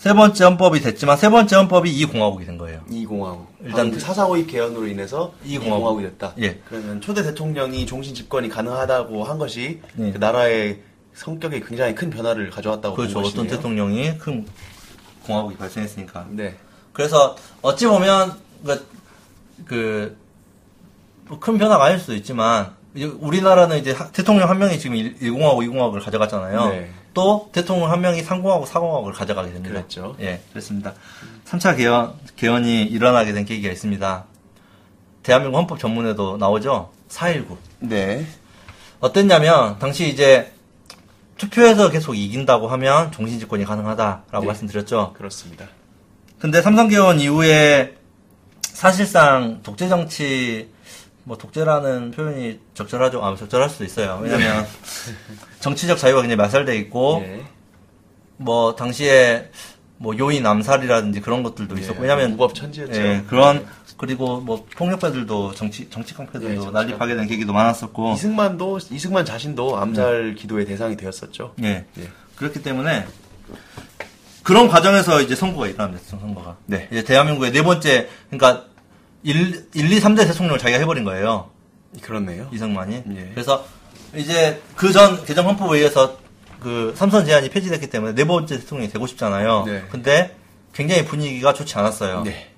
[0.04, 2.82] 세 번째 헌법이 됐지만 세 번째 헌법이 이 공화국이 된 거예요.
[2.90, 3.48] 이 공화국.
[3.64, 5.80] 일단 그 사사오입 개헌으로 인해서 이이 공화국.
[5.80, 6.34] 공화국이 됐다.
[6.42, 6.60] 예.
[6.68, 10.12] 그러면 초대 대통령이 종신 집권이 가능하다고 한 것이 예.
[10.12, 10.82] 그 나라의
[11.14, 13.14] 성격에 굉장히 큰 변화를 가져왔다고 그렇죠.
[13.14, 13.56] 본 어떤 것이네요.
[13.56, 14.46] 대통령이 큰
[15.26, 16.28] 공화국이 발생했으니까.
[16.32, 16.58] 네.
[16.92, 18.34] 그래서 어찌 보면
[19.66, 22.72] 그큰 변화가 아닐 수도 있지만
[23.22, 26.68] 우리나라는 이제 하- 대통령 한 명이 지금 1, 공화국 2공화국을 가져갔잖아요.
[26.72, 26.92] 네.
[27.14, 29.76] 또 대통령 한 명이 3공화국, 4공화국을 가져가게 됩니다.
[29.76, 30.16] 그랬죠.
[30.20, 30.94] 예, 그렇습니다.
[31.46, 34.26] 3차 개헌, 개헌이 일어나게 된 계기가 있습니다.
[35.22, 36.92] 대한민국 헌법 전문에도 나오죠.
[37.10, 37.58] 4.19.
[37.80, 38.26] 네.
[39.00, 40.54] 어땠냐면 당시 이제
[41.38, 44.46] 투표에서 계속 이긴다고 하면 종신집권이 가능하다라고 네.
[44.46, 45.14] 말씀드렸죠.
[45.16, 45.68] 그렇습니다.
[46.40, 47.96] 근데 삼성개헌 이후에
[48.62, 50.73] 사실상 독재 정치
[51.24, 53.24] 뭐 독재라는 표현이 적절하죠.
[53.24, 54.20] 아, 적절할 수도 있어요.
[54.22, 54.66] 왜냐면
[55.62, 57.44] 정치적 자유가 굉장히 말살돼 있고 예.
[58.38, 59.50] 뭐 당시에
[59.98, 63.02] 뭐 요인 암살이라든지 그런 것들도 있었고 예, 왜냐면 무법 천지였죠.
[63.02, 68.80] 예, 그런 그리고 뭐 폭력배들도 정치 정치 깡패들도 예, 정치 난립하게 된 계기도 많았었고 이승만도
[68.92, 71.54] 이승만 자신도 암살 기도의 대상이 되었었죠.
[71.64, 71.86] 예.
[71.98, 72.12] 예.
[72.36, 73.06] 그렇기 때문에
[74.44, 76.04] 그런 과정에서 이제 선거가 일어납니다.
[76.06, 76.58] 선거가.
[76.66, 76.90] 네.
[76.92, 78.66] 이제 대한민국의 네 번째 그러니까
[79.24, 81.50] 1, 1 2, 3대 대통령을 자기가 해버린 거예요.
[82.02, 82.50] 그렇네요.
[82.52, 83.04] 이승만이.
[83.16, 83.32] 예.
[83.34, 83.66] 그래서
[84.16, 86.18] 이제 그 전 개정 헌법에 의해서
[86.60, 89.64] 그 삼선 제한이 폐지됐기 때문에 네 번째 대통령이 되고 싶잖아요.
[89.66, 89.84] 네.
[89.92, 90.36] 근데
[90.74, 92.24] 굉장히 분위기가 좋지 않았어요.
[92.24, 92.50] 네.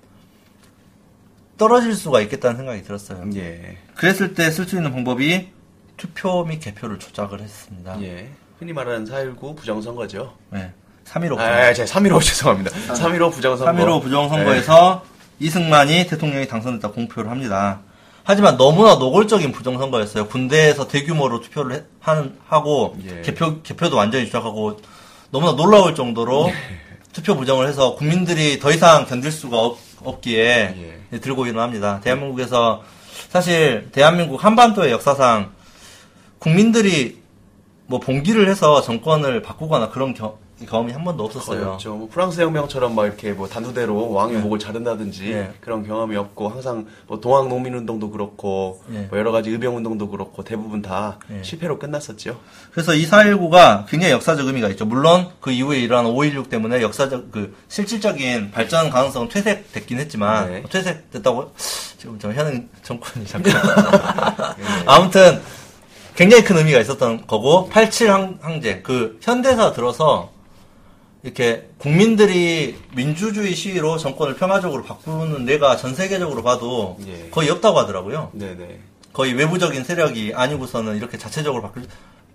[1.57, 3.23] 떨어질 수가 있겠다는 생각이 들었어요.
[3.35, 3.77] 예.
[3.95, 5.49] 그랬을 때 쓸 수 있는 방법이
[5.97, 7.97] 투표 및 개표를 조작을 했습니다.
[8.01, 8.29] 예.
[8.59, 10.33] 흔히 말하는 4.19 부정선거죠.
[10.51, 10.71] 네.
[11.05, 11.37] 3.15.
[11.39, 12.71] 아, 제가 3.15 죄송합니다.
[12.71, 13.71] 3.15 부정선거.
[13.71, 15.05] 3.15 부정선거에서
[15.39, 17.79] 이승만이 대통령이 당선됐다 공표를 합니다.
[18.23, 20.27] 하지만 너무나 노골적인 부정선거였어요.
[20.27, 23.21] 군대에서 대규모로 투표를 해- 하는, 하고, 예.
[23.21, 24.79] 개표, 개표도 완전히 조작하고,
[25.29, 26.51] 너무나 놀라울 정도로
[27.13, 29.57] 투표 부정을 해서 국민들이 더 이상 견딜 수가
[30.01, 31.19] 없, 기에 예.
[31.19, 31.99] 들고 일어납니다.
[32.01, 32.83] 대한민국에서
[33.29, 35.51] 사실 대한민국 한반도의 역사상
[36.39, 37.19] 국민들이
[37.87, 40.37] 뭐 봉기를 해서 정권을 바꾸거나 그런 겨-
[40.67, 41.77] 경험이 한 번도 없었어요.
[41.85, 44.39] 뭐 프랑스 혁명처럼 막 이렇게 뭐 단두대로 왕의 예.
[44.39, 45.53] 목을 자른다든지 예.
[45.59, 49.07] 그런 경험이 없고 항상 뭐 동학 농민 운동도 그렇고 예.
[49.09, 51.43] 뭐 여러 가지 의병 운동도 그렇고 대부분 다 예.
[51.43, 52.39] 실패로 끝났었죠.
[52.71, 54.85] 그래서 이 4.19가 굉장히 역사적 의미가 있죠.
[54.85, 60.57] 물론 그 이후에 일어난 5.16 때문에 역사적, 그, 실질적인 발전 가능성은 퇴색됐긴 했지만, 네.
[60.59, 61.53] 어, 퇴색됐다고,
[61.97, 63.53] 지금 저 현행 정권이 잠깐.
[64.85, 65.41] 아무튼,
[66.15, 70.31] 굉장히 큰 의미가 있었던 거고, 87 항, 항쟁, 그, 현대사 들어서,
[71.25, 77.29] 이렇게 국민들이 민주주의 시위로 정권을 평화적으로 바꾸는 데가 전 세계적으로 봐도 예.
[77.31, 78.29] 거의 없다고 하더라고요.
[78.33, 78.79] 네네.
[79.11, 81.89] 거의 외부적인 세력이 아니고서는 이렇게 자체적으로 바뀔 수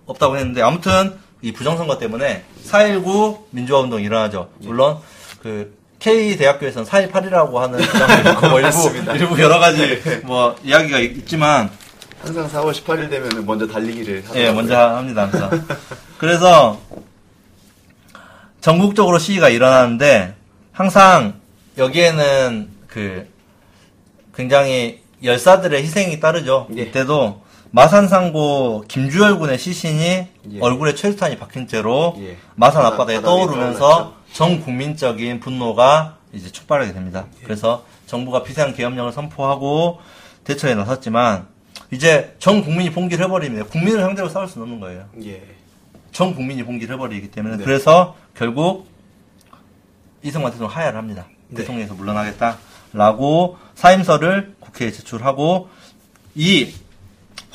[0.07, 4.51] 없다고 했는데 아무튼 이 부정선거 때문에 4.19 민주화 운동이 일어나죠.
[4.59, 4.99] 물론
[5.41, 8.89] 그 K 대학교에서는 4.18이라고 하는 주장도 있고 뭐 일부.
[9.15, 11.71] 일부 여러 가지 뭐 이야기가 있지만
[12.21, 14.43] 항상 4월 18일 되면 먼저 달리기를 하더라고요.
[14.43, 15.65] 예 먼저 합니다 항상.
[16.19, 16.81] 그래서
[18.61, 20.35] 전국적으로 시위가 일어나는데
[20.73, 21.41] 항상
[21.79, 23.29] 여기에는 그
[24.35, 26.69] 굉장히 열사들의 희생이 따르죠.
[26.77, 26.83] 예.
[26.83, 27.43] 이때도
[27.73, 30.29] 마산상고 김주열 군의 시신이 예.
[30.61, 32.37] 얼굴에 최루탄이 박힌 채로 예.
[32.55, 34.15] 마산 바다- 앞바다에 바다에 떠오르면서.
[34.33, 37.27] 전 국민적인 분노가 이제 촉발하게 됩니다.
[37.43, 39.99] 그래서 정부가 비상 계엄령을 선포하고
[40.45, 41.49] 대처에 나섰지만
[41.91, 45.07] 이제 전 국민이 봉기를 해버리면 국민을 상대로 싸울 수는 없는 거예요.
[46.11, 46.13] 예.
[46.13, 47.65] 전 국민이 봉기를 해버리기 때문에 네.
[47.65, 48.89] 그래서 결국
[50.23, 51.27] 이승만 대통령 하야를 합니다.
[51.49, 51.59] 네.
[51.59, 55.69] 대통령에서 물러나겠다라고 사임서를 국회에 제출하고
[56.35, 56.73] 이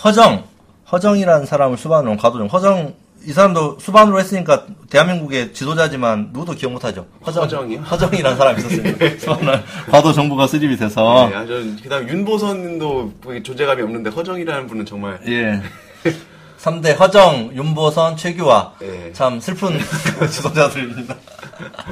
[0.04, 0.44] 허정
[0.92, 2.94] 허정이라는 사람을 수반으로 한 과도정 허정
[3.28, 7.08] 이 사람도 수반으로 했으니까 대한민국의 지도자지만 누구도 기억 못하죠.
[7.26, 7.80] 허정, 허정이요?
[7.82, 9.10] 허정이라는 사람이 있었습니다.
[9.18, 14.86] 수반을 과도 정부가 수립이 돼서 네, 아, 전 그다음 윤보선도 뭐 존재감이 없는데 허정이라는 분은
[14.86, 15.60] 정말 예.
[16.60, 18.74] 3대 허정, 윤보선, 최규화.
[18.82, 19.14] 예.
[19.14, 19.78] 참 슬픈
[20.30, 21.16] 지도자들입니다.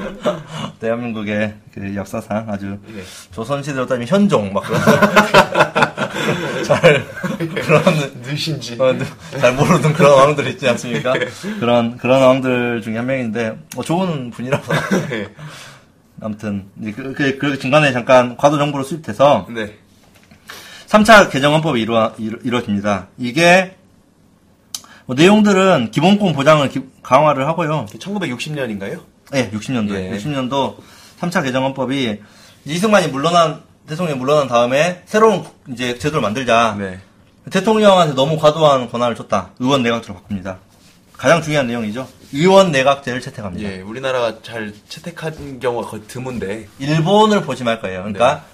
[0.80, 3.04] 대한민국의 그 역사상 아주 예.
[3.32, 4.82] 조선시대로 따지면 현종, 막 그런.
[6.64, 7.06] 잘,
[7.38, 7.84] 그런,
[8.22, 8.96] 느신지 어,
[9.40, 11.14] 잘 모르는 그런 왕들 있지 않습니까?
[11.60, 14.74] 그런, 그런 왕들 중에 한 명인데, 뭐 좋은 분이라서.
[15.10, 15.28] 네.
[16.22, 19.78] 아무튼, 이제 그, 그, 그 중간에 잠깐 과도 정부로 수립돼서, 네.
[20.88, 23.08] 3차 개정헌법이 이루어, 이루, 이루어집니다.
[23.18, 23.76] 이게,
[25.06, 27.86] 뭐 내용들은 기본권 보장을 기- 강화를 하고요.
[27.92, 29.02] 1960년인가요?
[29.32, 30.12] 네, 60년도에.
[30.14, 30.18] 예.
[30.18, 30.78] 60년도
[31.20, 32.22] 3차 개정헌법이
[32.66, 36.76] 이승만이 물러난, 대통령이 물러난 다음에 새로운 국- 이제 제도를 만들자.
[36.80, 37.00] 네.
[37.52, 39.52] 대통령한테 너무 과도한 권한을 줬다.
[39.60, 40.60] 의원 내각제로 바꿉니다.
[41.18, 42.08] 가장 중요한 내용이죠.
[42.32, 43.70] 의원 내각제를 채택합니다.
[43.70, 46.68] 예, 우리나라가 잘 채택한 경우가 거의 드문데.
[46.80, 48.00] 일본을 보시면 할 거예요.
[48.00, 48.46] 그러니까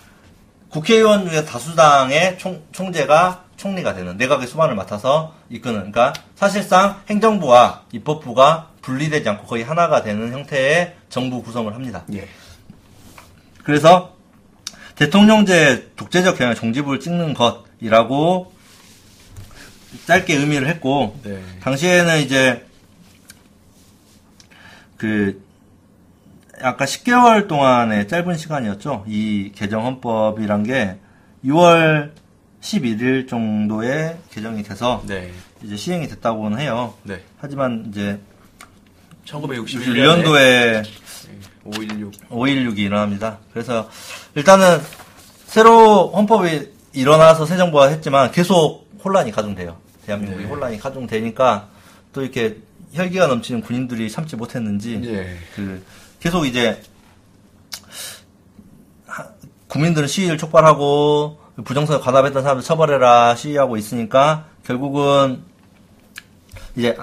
[0.70, 8.70] 국회의원 중에 다수당의 총, 총재가 총리가 되는 내각의 수반을 맡아서 이끄는 그러니까 사실상 행정부와 입법부가
[8.82, 12.06] 분리되지 않고 거의 하나가 되는 형태의 정부 구성을 합니다.
[12.14, 12.28] 예.
[13.64, 14.16] 그래서
[14.96, 18.54] 대통령제 독재적 경향 종지부를 찍는 것이라고
[20.08, 21.42] 짧게 의미를 했고 네.
[21.62, 22.66] 당시에는 이제
[24.98, 25.44] 그
[26.62, 29.06] 아까 10개월 동안의 짧은 시간이었죠.
[29.08, 30.98] 이 개정 헌법이란 게
[31.46, 32.12] 6월
[32.62, 35.32] 11일 정도에 개정이 돼서 네.
[35.64, 36.94] 이제 시행이 됐다고는 해요.
[37.04, 37.22] 네.
[37.40, 38.20] 하지만 이제
[39.26, 40.86] 1961년도에 1년도에
[41.66, 42.30] 516.
[42.30, 43.38] 5.16이 일어납니다.
[43.54, 43.90] 그래서
[44.36, 44.80] 일단은
[45.46, 49.78] 새로 헌법이 일어나서 새 정부가 했지만 계속 혼란이 가중돼요.
[50.06, 50.50] 대한민국이 네.
[50.50, 51.70] 혼란이 가중되니까
[52.14, 52.58] 또 이렇게
[52.94, 55.38] 혈기가 넘치는 군인들이 참지 못했는지 예.
[55.56, 55.86] 그
[56.20, 56.82] 계속 이제
[59.06, 59.28] 하-
[59.68, 65.42] 국민들은 시위를 촉발하고 부정선거 관합했던 사람들 처벌해라 시위하고 있으니까 결국은
[66.76, 66.96] 이제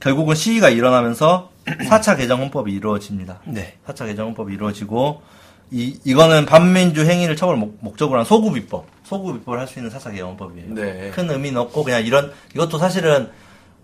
[0.00, 3.40] 결국은 시위가 일어나면서 4차 개정 헌법이 이루어집니다.
[3.46, 3.76] 네.
[3.86, 5.22] 4차 개정 헌법이 이루어지고
[5.70, 9.90] 이 이거는 반민주 행위를 처벌 목, 목적으로 한 소급 입법, 소급 입법을 할 수 있는
[9.90, 10.74] 4차 개정 헌법이에요.
[10.74, 11.10] 네.
[11.14, 13.30] 큰 의미는 없고 그냥 이런 이것도 사실은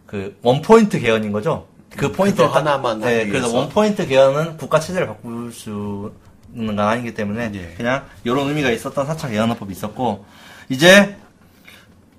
[0.06, 1.66] 그 원포인트 개헌인 거죠.
[1.96, 3.54] 그 포인트 하나만 네, 그래서.
[3.54, 6.12] 원포인트 개헌은 국가 체제를 바꿀 수
[6.54, 7.74] 있는 건 아니기 때문에 예.
[7.76, 10.24] 그냥 이런 의미가 있었던 4차 개헌 헌법이 있었고
[10.68, 11.16] 이제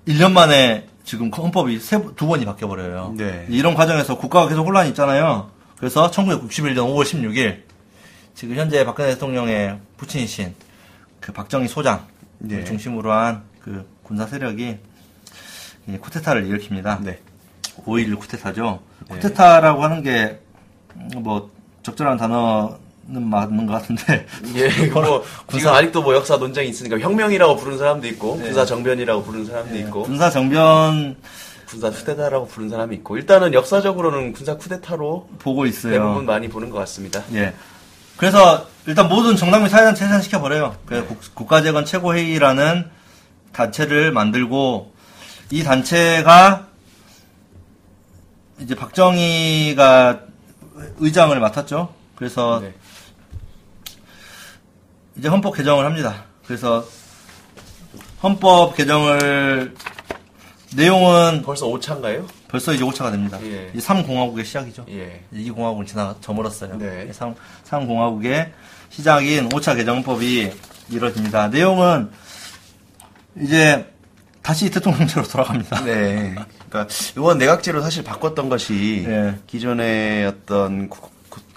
[0.06, 3.14] 1년 만에 지금 헌법이 세, 두 번이 바뀌어 버려요.
[3.16, 3.46] 네.
[3.48, 5.50] 이런 과정에서 국가가 계속 혼란이 있잖아요.
[5.78, 7.62] 그래서 1961년 5월 16일
[8.34, 10.54] 지금 현재 박근혜 대통령의 부친이신
[11.20, 12.06] 그 박정희 소장
[12.38, 12.64] 네.
[12.64, 14.78] 중심으로 한 그 군사 세력이
[15.88, 17.02] 이 쿠데타를 일으킵니다.
[17.02, 17.18] 네.
[17.84, 18.80] 5.11 쿠데타죠.
[19.08, 19.14] 네.
[19.16, 20.40] 쿠데타라고 하는 게
[21.16, 21.50] 뭐
[21.82, 22.76] 적절한 단어는
[23.08, 28.36] 맞는 것 같은데 예, 뭐, 군사- 아직도 뭐 역사 논쟁이 있으니까 혁명이라고 부르는 사람도 있고,
[28.38, 28.44] 네.
[28.46, 31.16] 군사 정변이라고 부르는 사람도 있고, 군사 정변
[31.68, 35.92] 군사 쿠데타라고 부르는 사람이 있고, 일단은 역사적으로는 군사 쿠데타로 보고 있어요.
[35.92, 37.22] 대부분 많이 보는 것 같습니다.
[37.34, 37.54] 예.
[38.16, 40.76] 그래서 일단 모든 정당민 사회단체 해산시켜 버려요.
[40.86, 41.08] 그래서 네.
[41.08, 42.88] 국- 국가재건 최고회의라는
[43.52, 44.92] 단체를 만들고
[45.50, 46.66] 이 단체가
[48.60, 50.20] 이제 박정희가
[50.98, 51.92] 의장을 맡았죠.
[52.16, 52.72] 그래서 네.
[55.18, 56.24] 이제 헌법 개정을 합니다.
[56.46, 56.86] 그래서
[58.22, 59.74] 헌법 개정을
[60.74, 62.26] 내용은 벌써 5차인가요?
[62.48, 63.38] 벌써 이제 5차가 됩니다.
[63.42, 63.70] 예.
[63.74, 64.86] 이 3공화국의 시작이죠.
[64.90, 65.24] 예.
[65.32, 66.76] 이 공화국은 지나 저물었어요.
[66.78, 67.10] 네.
[67.12, 68.52] 3, 삼공화국의
[68.90, 70.52] 시작인 5차 개정법이
[70.90, 71.48] 이루어집니다.
[71.48, 72.10] 내용은
[73.40, 73.90] 이제
[74.42, 75.84] 다시 대통령제로 돌아갑니다.
[75.84, 76.34] 네.
[76.68, 79.38] 그러니까 의원 내각제로 사실 바꿨던 것이 네.
[79.46, 80.88] 기존의 어떤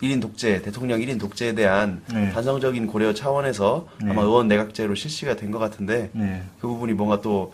[0.02, 2.32] 1인 독재, 대통령 1인 독재에 대한 네.
[2.32, 4.12] 반성적인 고려 차원에서 네.
[4.12, 6.44] 아마 의원 내각제로 실시가 된 것 같은데 네.
[6.62, 7.54] 그 부분이 뭔가 또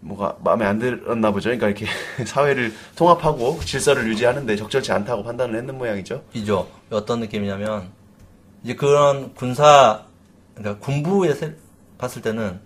[0.00, 1.48] 뭐가 마음에 안 들었나 보죠.
[1.50, 1.86] 그러니까 이렇게
[2.26, 6.22] 사회를 통합하고 질서를 유지하는데 적절치 않다고 판단을 했는 모양이죠.
[6.34, 6.68] 이죠.
[6.90, 7.88] 어떤 느낌이냐면
[8.64, 10.02] 이제 그런 군사
[10.54, 11.54] 그러니까 군부에 세-
[11.98, 12.58] 봤을 때는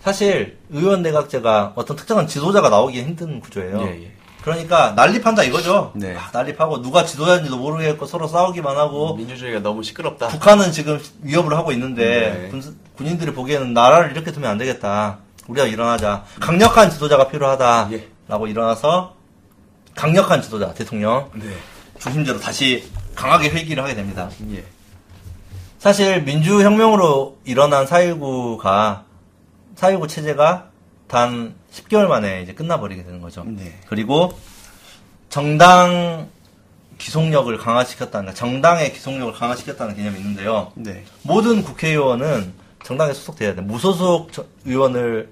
[0.00, 3.80] 사실 의원 내각제가 어떤 특정한 지도자가 나오기 힘든 구조예요.
[3.82, 4.12] 예, 예.
[4.44, 5.92] 그러니까 난립한다 이거죠.
[5.94, 6.12] 네.
[6.12, 10.28] 막 난립하고 누가 지도자인지도 모르겠고 서로 싸우기만 하고 민주주의가 너무 시끄럽다.
[10.28, 12.48] 북한은 지금 위협을 하고 있는데 네.
[12.50, 15.20] 군, 군인들이 보기에는 나라를 이렇게 두면 안 되겠다.
[15.48, 16.24] 우리가 일어나자.
[16.40, 17.88] 강력한 지도자가 필요하다.
[17.92, 18.06] 예.
[18.28, 19.14] 라고 일어나서
[19.94, 21.46] 강력한 지도자 대통령 네.
[21.98, 24.28] 중심제로 다시 강하게 회기를 하게 됩니다.
[24.52, 24.62] 예.
[25.78, 29.04] 사실 민주혁명으로 일어난 4.19가
[29.76, 30.66] 4.19 체제가
[31.08, 33.44] 단 10개월 만에 이제 끝나버리게 되는 거죠.
[33.46, 33.78] 네.
[33.88, 34.38] 그리고
[35.28, 36.28] 정당
[36.98, 40.72] 기속력을 강화시켰다는 정당의 기속력을 강화시켰다는 개념이 있는데요.
[40.76, 41.04] 네.
[41.22, 42.52] 모든 국회의원은
[42.84, 43.62] 정당에 소속돼야 돼.
[43.62, 45.30] 무소속 저- 의원을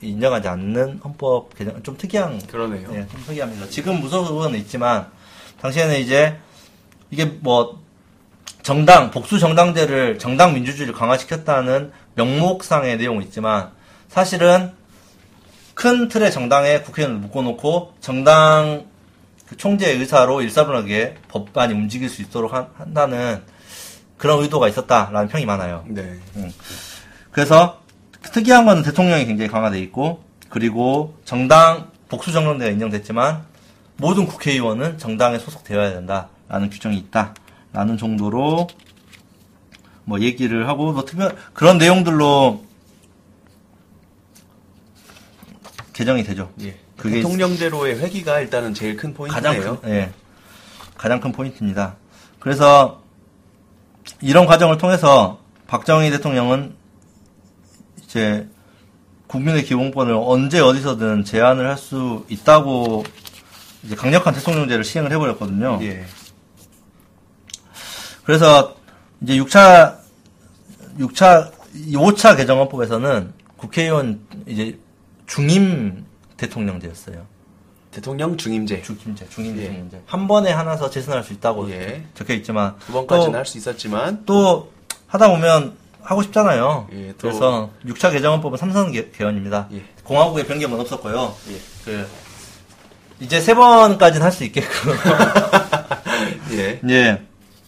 [0.00, 2.88] 인정하지 않는 헌법 개정 좀 특이한 그러네요.
[2.92, 3.68] 예, 좀 특이합니다.
[3.68, 5.06] 지금 무소속 의원은 있지만
[5.60, 6.36] 당시에는 이제
[7.10, 7.80] 이게 뭐
[8.62, 13.70] 정당 복수 정당제를 정당 민주주의를 강화시켰다는 명목상의 내용은 있지만
[14.08, 14.72] 사실은
[15.74, 18.86] 큰 틀의 정당에 국회의원을 묶어놓고 정당
[19.48, 23.42] 그 총재의 의사로 일사분하게 법안이 움직일 수 있도록 한- 한다는
[24.16, 25.84] 그런 의도가 있었다라는 평이 많아요.
[25.88, 26.18] 네.
[27.30, 27.80] 그래서
[28.22, 33.42] 특이한 거는 대통령이 굉장히 강화돼 있고 그리고 정당 복수 정당제가 인정됐지만
[33.96, 38.68] 모든 국회의원은 정당에 소속되어야 된다라는 규정이 있다라는 정도로
[40.04, 42.63] 뭐 얘기를 하고 뭐 특별 그런 내용들로
[45.94, 46.52] 개정이 되죠.
[46.60, 46.76] 예.
[46.98, 49.80] 그게 대통령제로의 회기가 일단은 제일 큰 가장 포인트네요.
[49.80, 50.12] 큰, 예,
[50.98, 51.96] 가장 큰 포인트입니다.
[52.38, 53.02] 그래서
[54.20, 56.74] 이런 과정을 통해서 박정희 대통령은
[58.04, 58.46] 이제
[59.26, 63.04] 국민의 기본권을 언제 어디서든 제한을 할 수 있다고
[63.82, 65.78] 이제 강력한 대통령제를 시행을 해버렸거든요.
[65.82, 66.04] 예.
[68.24, 68.76] 그래서
[69.20, 69.98] 이제 6차
[70.98, 71.52] 6차
[71.92, 74.78] 5차 개정헌법에서는 국회의원 이제
[75.26, 76.04] 중임
[76.36, 77.26] 대통령제였어요.
[77.90, 78.82] 대통령 중임제.
[78.82, 79.60] 중임제, 중임 예.
[79.62, 80.02] 대통령제.
[80.06, 82.04] 한 번에 하나서 재선할 수 있다고 예.
[82.14, 84.72] 적혀 있지만 두 번까지는 또- 할수 있었지만 또
[85.06, 86.88] 하다 보면 하고 싶잖아요.
[86.92, 89.68] 예, 또- 그래서 6차 개정헌법은 삼선 개- 개헌입니다.
[89.72, 89.84] 예.
[90.02, 91.34] 공화국의 변경은 없었고요.
[91.50, 91.58] 예.
[91.84, 92.06] 그
[93.20, 94.70] 이제 세 번까지는 할 수 있게끔
[96.52, 96.80] 예.
[96.84, 97.22] 이제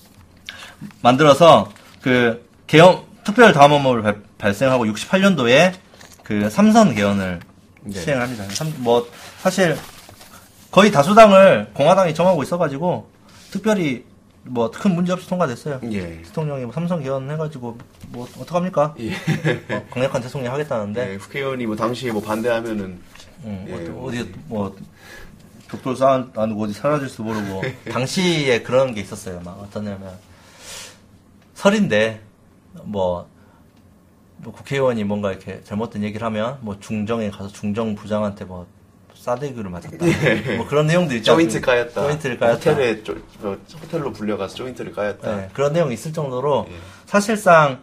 [1.02, 1.70] 만들어서
[2.02, 3.52] 그 개헌 특별
[4.02, 5.72] 발- 발생하고 68년도에
[6.26, 7.38] 그 삼선 개헌을
[7.82, 8.00] 네.
[8.00, 8.48] 시행합니다.
[8.50, 9.08] 삼- 뭐
[9.38, 9.76] 사실
[10.72, 13.08] 거의 다수당을 공화당이 정하고 있어가지고
[13.52, 14.04] 특별히
[14.42, 15.80] 뭐 큰 문제 없이 통과됐어요.
[15.92, 16.22] 예.
[16.22, 18.96] 대통령이 뭐 삼선 개헌 해가지고 뭐 어떡합니까?
[18.98, 19.12] 예.
[19.72, 23.00] 어, 강력한 대통령 하겠다는데 예, 국회의원이 뭐 당시에 뭐 반대하면은
[23.44, 24.10] 음, 예, 어디, 뭐.
[24.48, 24.76] 뭐
[25.68, 27.62] 벽돌 쌓아놓고 어디 사라질지도 모르고
[27.92, 29.40] 당시에 그런 게 있었어요.
[29.44, 30.12] 막 어떠냐면
[31.54, 32.20] 설인데
[32.84, 33.28] 뭐,
[34.38, 38.66] 뭐 국회의원이 뭔가 이렇게 잘못된 얘기를 하면 뭐 중정에 가서 중정 부장한테 뭐
[39.14, 39.96] 싸대기를 맞았다.
[40.56, 41.32] 뭐 그런 내용도 있죠.
[41.32, 42.00] 조인트 까였다.
[42.00, 42.70] 조인트를 까였다.
[42.70, 45.36] 호텔에 쪼, 뭐, 호텔로 불려가서 조인트를 까였다.
[45.36, 46.74] 네, 그런 내용이 있을 정도로 예.
[47.06, 47.80] 사실상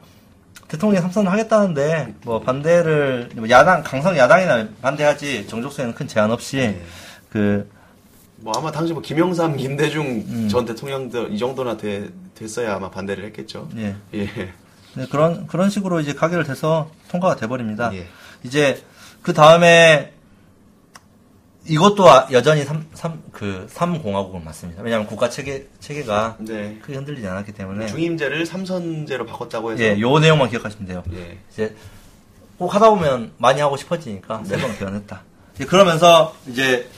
[0.70, 6.82] 대통령 삼선을 하겠다는데 뭐 반대를 뭐 야당 강성 야당이나 반대하지 정족수에는 큰 제한 없이 예.
[7.30, 10.48] 그뭐 아마 당시 뭐 김영삼, 김대중 음.
[10.50, 13.68] 전 대통령도 이 정도나 돼, 됐어야 아마 반대를 했겠죠.
[13.76, 13.96] 예.
[14.14, 14.54] 예.
[14.96, 17.92] 네, 그런 그런 식으로 이제 가결을 돼서 통과가 돼 버립니다.
[17.94, 18.08] 예.
[18.44, 18.84] 이제
[19.22, 20.14] 그 다음에
[21.66, 24.82] 이것도 아- 여전히 삼, 삼, 그, 삼공화국은 맞습니다.
[24.84, 26.78] 왜냐하면 국가 체계, 체계가 네.
[26.82, 27.88] 크게 흔들리지 않았기 때문에.
[27.88, 31.04] 중임제를 삼선제로 바꿨다고 해서 예, 요 내용만 기억하시면 돼요.
[31.14, 31.38] 예.
[31.52, 31.74] 이제
[32.58, 35.22] 꼭 하다 보면 많이 하고 싶어지니까 세번 개헌했다.
[35.56, 36.90] 이제 그러면서 이제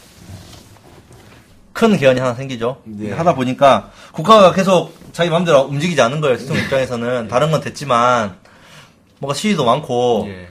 [1.75, 2.81] 큰 개헌이 하나 생기죠.
[2.85, 3.11] 네.
[3.11, 6.37] 하다 보니까 국가가 계속 자기 마음대로 움직이지 않는 거예요.
[6.37, 8.37] 대통령 입장에서는 다른 건 됐지만
[9.19, 10.47] 뭔가 시위도 많고 예.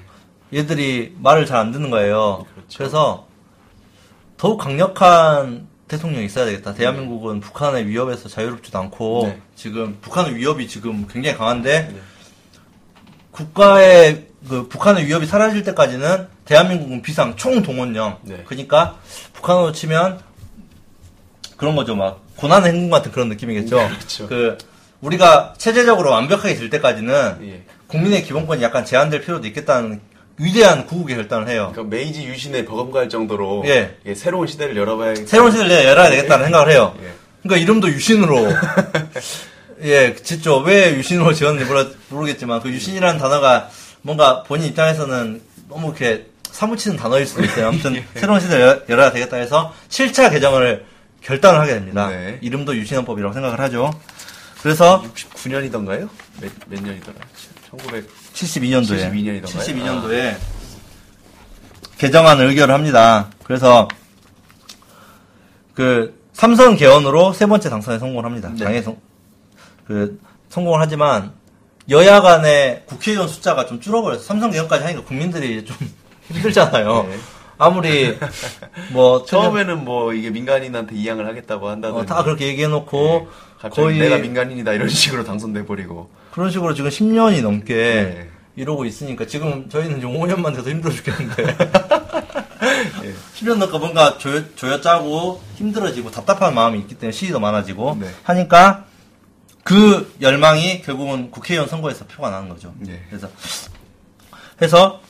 [0.52, 2.44] 얘들이 말을 잘 안 듣는 거예요.
[2.54, 2.76] 그렇죠.
[2.76, 3.26] 그래서
[4.36, 6.74] 더욱 강력한 대통령이 있어야 되겠다.
[6.74, 9.40] 대한민국은 북한의 위협에서 자유롭지도 않고 네.
[9.56, 12.00] 지금 북한의 위협이 지금 굉장히 강한데 네.
[13.30, 18.18] 국가의 그 북한의 위협이 사라질 때까지는 대한민국은 비상 총동원령.
[18.24, 18.42] 네.
[18.44, 18.98] 그러니까
[19.32, 20.33] 북한으로 치면
[21.64, 21.96] 그런 거죠.
[21.96, 23.76] 막 고난의 행군 같은 그런 느낌이겠죠.
[23.78, 24.26] 네, 그렇죠.
[24.28, 24.58] 그
[25.00, 27.62] 우리가 체제적으로 완벽하게 될 때까지는 예.
[27.86, 30.00] 국민의 기본권이 약간 제한될 필요도 있겠다는
[30.36, 31.70] 위대한 구국의 결단을 해요.
[31.72, 33.96] 그러니까 메이지 유신에 버금갈 정도로 예.
[34.04, 35.26] 예, 새로운 시대를 열어봐야겠다.
[35.26, 36.94] 새로운 시대를 열어야 되겠다는 생각을 해요.
[37.02, 37.08] 예.
[37.42, 38.46] 그러니까 이름도 유신으로.
[39.84, 43.70] 예, 진짜 왜 유신으로 지었는지 모르, 모르겠지만 그 유신이라는 단어가
[44.02, 47.68] 뭔가 본인 입장에서는 너무 이렇게 사무치는 단어일 수도 있어요.
[47.68, 50.84] 아무튼 새로운 시대를 열- 열어야 되겠다 해서 7차 개정을
[51.24, 52.08] 결단을 하게 됩니다.
[52.08, 52.38] 네.
[52.42, 53.90] 이름도 유신헌법이라고 생각을 하죠.
[54.62, 56.08] 그래서 69년이던가요?
[56.40, 57.16] 몇, 몇 년이더라?
[57.70, 59.64] 1900 72년도에 72 년이던가요?
[59.64, 60.36] 72년도에
[61.98, 63.30] 개정안을 의결을 합니다.
[63.44, 63.88] 그래서
[65.72, 68.50] 그 삼선 개헌으로 세 번째 당선에 성공을 합니다.
[68.54, 68.64] 네.
[68.64, 68.98] 당에 성,
[69.86, 71.32] 그 성공을 하지만
[71.88, 75.76] 여야 간의 국회의원 숫자가 좀 줄어버려서 삼선 개헌까지 하니까 국민들이 좀
[76.28, 77.06] 힘들잖아요.
[77.08, 77.18] 네.
[77.58, 78.18] 아무리
[78.92, 83.54] 뭐 처음에는 뭐 이게 민간인한테 이양을 하겠다고 한다든지 어, 다 그렇게 얘기해놓고 예.
[83.60, 88.28] 갑자기 거의 내가 민간인이다 이런 식으로 당선돼 버리고 그런 식으로 지금 10년이 넘게 네.
[88.56, 91.44] 이러고 있으니까 지금 저희는 이제 5년만 돼도 힘들어 죽겠는데
[93.04, 93.14] 예.
[93.36, 98.08] 10년 넘게 뭔가 조여, 조여짜고 힘들어지고 답답한 마음이 있기 때문에 시위도 많아지고 네.
[98.22, 98.84] 하니까
[99.62, 102.74] 그 열망이 결국은 국회의원 선거에서 표가 나는 거죠.
[102.78, 103.02] 네.
[103.08, 103.28] 그래서
[104.60, 105.00] 해서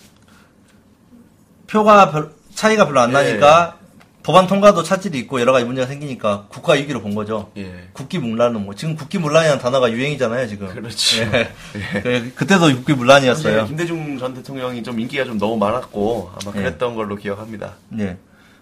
[1.75, 3.13] 표가 별, 차이가 별로 안 예.
[3.15, 3.79] 나니까
[4.23, 7.51] 법안 통과도 차질이 있고 여러 가지 문제가 생기니까 국가 위기로 본 거죠.
[7.57, 7.89] 예.
[7.93, 10.69] 국기문란은 뭐 지금 국기문란이라는 단어가 유행이잖아요 지금.
[10.73, 11.23] 그렇죠.
[11.35, 11.51] 예.
[12.01, 13.67] 그- 그때도 국기문란이었어요.
[13.67, 16.61] 김대중 전 대통령이 좀 인기가 좀 너무 많았고 아마 예.
[16.63, 17.75] 그랬던 걸로 기억합니다.
[17.99, 18.17] 예.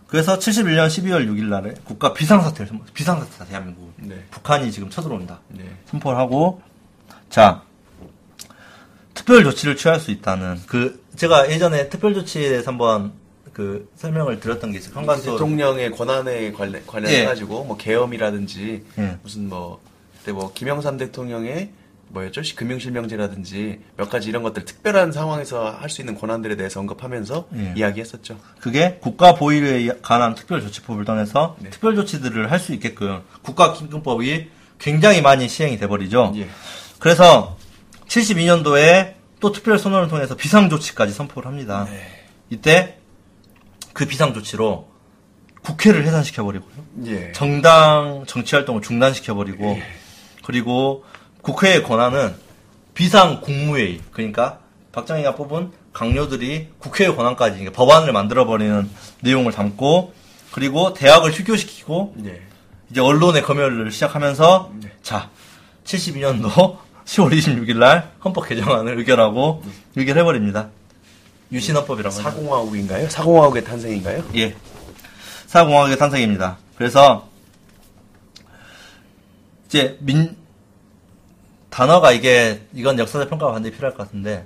[0.08, 3.92] 그래서 71년 12월 6일 날에 국가 비상사태를 선포, 비상사태다 대한민국.
[3.98, 4.24] 네.
[4.30, 5.38] 북한이 지금 쳐들어온다.
[5.48, 5.64] 네.
[5.86, 6.60] 선포를 하고
[7.30, 7.62] 자
[9.24, 13.12] 특별 조치를 취할 수 있다는 그 제가 예전에 특별 조치에 대해서 한번
[13.52, 14.96] 그 설명을 드렸던 게 있어요.
[14.96, 19.16] 한간소 대통령의 권한에 관련 관련해 가지고 뭐 계엄이라든지 예.
[19.22, 19.80] 무슨 뭐
[20.18, 21.70] 그때 뭐 김영삼 대통령의
[22.08, 22.42] 뭐였죠?
[22.42, 27.74] 시- 금융실명제라든지 몇 가지 이런 것들 특별한 상황에서 할 수 있는 권한들에 대해서 언급하면서 예.
[27.76, 28.38] 이야기했었죠.
[28.60, 31.70] 그게 국가 보위에 관한 특별조치법을 통해서 네.
[31.70, 34.48] 특별조치들을 할 수 있게끔 국가기금법이
[34.78, 36.32] 굉장히 많이 시행이 돼버리죠.
[36.36, 36.48] 예.
[36.98, 37.56] 그래서
[38.08, 41.86] 72년도에 또 특별 선언을 통해서 비상조치까지 선포를 합니다.
[41.90, 42.24] 네.
[42.50, 42.98] 이때
[43.92, 44.88] 그 비상조치로
[45.62, 46.72] 국회를 해산시켜버리고요.
[47.06, 47.32] 예.
[47.32, 49.78] 정당 정치활동을 중단시켜버리고
[50.44, 51.04] 그리고
[51.40, 52.34] 국회의 권한은
[52.94, 54.58] 비상 국무회의 그러니까
[54.92, 58.90] 박정희가 뽑은 강요들이 국회의 권한까지 그러니까 법안을 만들어버리는
[59.20, 60.12] 내용을 담고
[60.52, 62.42] 그리고 대학을 휴교시키고 예.
[62.90, 64.72] 이제 언론의 검열을 시작하면서
[65.02, 65.30] 자
[65.84, 69.62] 72년도 10월 26일 날 헌법 개정안을 의결하고
[69.96, 70.68] 의결해 버립니다.
[71.52, 72.22] 유신헌법이라고 하죠.
[72.22, 73.08] 사공화국인가요?
[73.10, 74.24] 사공화국의 탄생인가요?
[74.36, 74.54] 예.
[75.46, 76.58] 사공화국의 탄생입니다.
[76.76, 77.28] 그래서
[79.66, 80.36] 이제 민
[81.70, 84.44] 단어가 이게 이건 역사적 평가가 반드시 필요할 것 같은데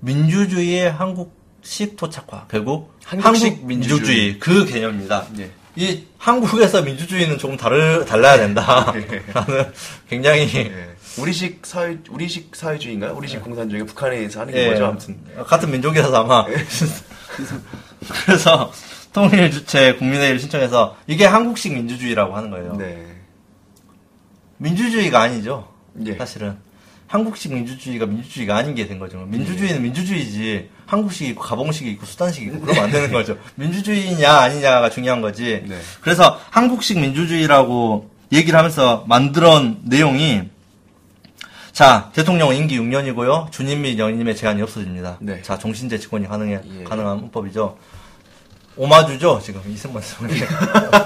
[0.00, 3.98] 민주주의의 한국식 토착화 결국 한국식 한국 민주주의.
[4.00, 5.26] 민주주의 그 개념입니다.
[5.38, 5.50] 예.
[5.76, 8.92] 이 한국에서 민주주의는 조금 다르 달라야 된다.
[8.96, 9.22] 예.
[9.32, 9.72] 라는
[10.08, 10.95] 굉장히 예.
[11.18, 13.14] 우리식 사회 우리식 사회주의인가요?
[13.16, 14.86] 우리식 공산주의가 북한에서 하는 게 예, 뭐죠?
[14.86, 16.44] 아무튼 같은 민족이라서 아마.
[18.24, 18.72] 그래서
[19.12, 22.74] 통일 주체 국민회의를 신청해서 이게 한국식 민주주의라고 하는 거예요.
[22.76, 23.06] 네.
[24.58, 25.68] 민주주의가 아니죠.
[26.04, 26.14] 예.
[26.16, 26.56] 사실은
[27.08, 29.18] 한국식 민주주의가 민주주의가 아닌 게 된 거죠.
[29.26, 33.38] 민주주의는 민주주의지 한국식이 있고 가봉식이 있고 수단식이 있고 그러면 안 되는 거죠.
[33.54, 35.64] 민주주의냐 아니냐가 중요한 거지.
[35.66, 35.78] 네.
[36.00, 40.42] 그래서 한국식 민주주의라고 얘기를 하면서 만들어 온 내용이
[41.76, 43.52] 자 대통령 은 임기 6년이고요.
[43.52, 45.18] 주님 및 연임의 제한이 없어집니다.
[45.20, 45.42] 네.
[45.42, 46.84] 자 종신제 직권이 가능해 예.
[46.84, 47.76] 가능한 헌법이죠.
[48.78, 50.48] 오마주죠 지금 이승만 대통령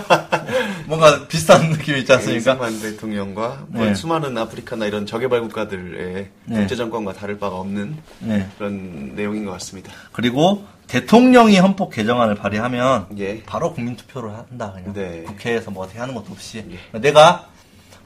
[0.86, 2.52] 뭔가 비슷한 느낌이 있지 않습니까?
[2.52, 3.94] 이승만 대통령과 뭐 네.
[3.96, 6.56] 수많은 아프리카나 이런 저개발 국가들의 네.
[6.60, 8.48] 국제 정권과 다를 바가 없는 네.
[8.56, 9.90] 그런 내용인 것 같습니다.
[10.12, 13.42] 그리고 대통령이 헌법 개정안을 발의하면 예.
[13.42, 15.24] 바로 국민 투표를 한다 그냥 네.
[15.24, 16.64] 국회에서 뭐 어떻게 하는 것도 없이
[16.94, 16.98] 예.
[17.00, 17.48] 내가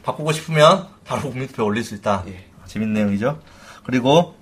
[0.02, 2.53] 바꾸고 싶으면 바로 국민 투표 올릴 수 있다 예.
[2.66, 3.40] 재밌는 내용이죠
[3.84, 4.34] 그리고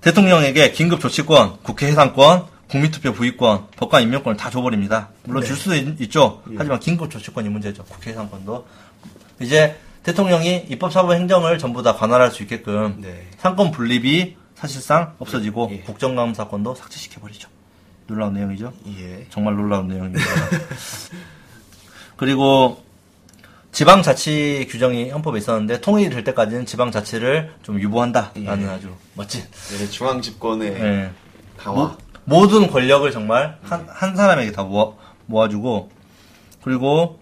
[0.00, 5.48] 대통령에게 긴급 조치권 국회 해산권 국민 투표 부의권 법관 임명권을 다 줘버립니다 물론 네.
[5.48, 6.54] 줄 수도 있, 죠 예.
[6.58, 8.66] 하지만 긴급 조치권이 문제죠 국회 해산권도
[9.40, 13.26] 이제 대통령이 입법 사법 행정을 전부 다 관할할 수 있게끔 네.
[13.38, 15.80] 상권 분립이 사실상 없어지고 예.
[15.80, 17.48] 국정감사권도 삭제시켜버리죠.
[18.06, 18.72] 놀라운 내용이죠.
[18.86, 19.26] 예.
[19.30, 20.24] 정말 놀라운 내용입니다.
[22.16, 22.83] 그리고
[23.74, 28.68] 지방자치 규정이 헌법에 있었는데 통일이 될 때까지는 지방자치를 좀 유보한다라는 예.
[28.68, 29.42] 아주 멋진
[29.76, 31.10] 네, 중앙 집권의 예.
[31.56, 31.96] 강화.
[32.24, 34.92] 모, 모든 권력을 정말 한, 한 사람에게 다 모아,
[35.26, 35.90] 모아주고
[36.62, 37.18] 그리고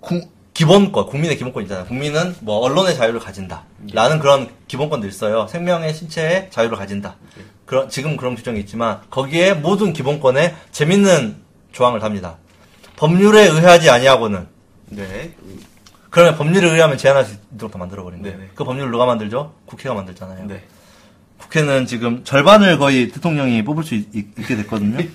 [0.00, 1.84] 구- 기본권, 국민의 기본권 있잖아요.
[1.84, 3.64] 국민은 뭐 언론의 자유를 가진다.
[3.92, 5.46] 라는 그런 기본권도 있어요.
[5.48, 7.16] 생명의 신체의 자유를 가진다.
[7.66, 11.36] 그런, 지금 그런 규정이 있지만 거기에 모든 기본권에 재밌는
[11.72, 12.38] 조항을 답니다.
[12.96, 14.48] 법률에 의하지 아니하고는
[14.90, 15.34] 네.
[16.10, 18.36] 그러면 법률에 의하면 제한할 수 있도록 다 만들어버린 거예요.
[18.38, 18.50] 네네.
[18.54, 19.54] 그 법률을 누가 만들죠?
[19.66, 20.46] 국회가 만들잖아요.
[20.46, 20.64] 네.
[21.38, 24.98] 국회는 지금 절반을 거의 대통령이 뽑을 수 있, 게 됐거든요.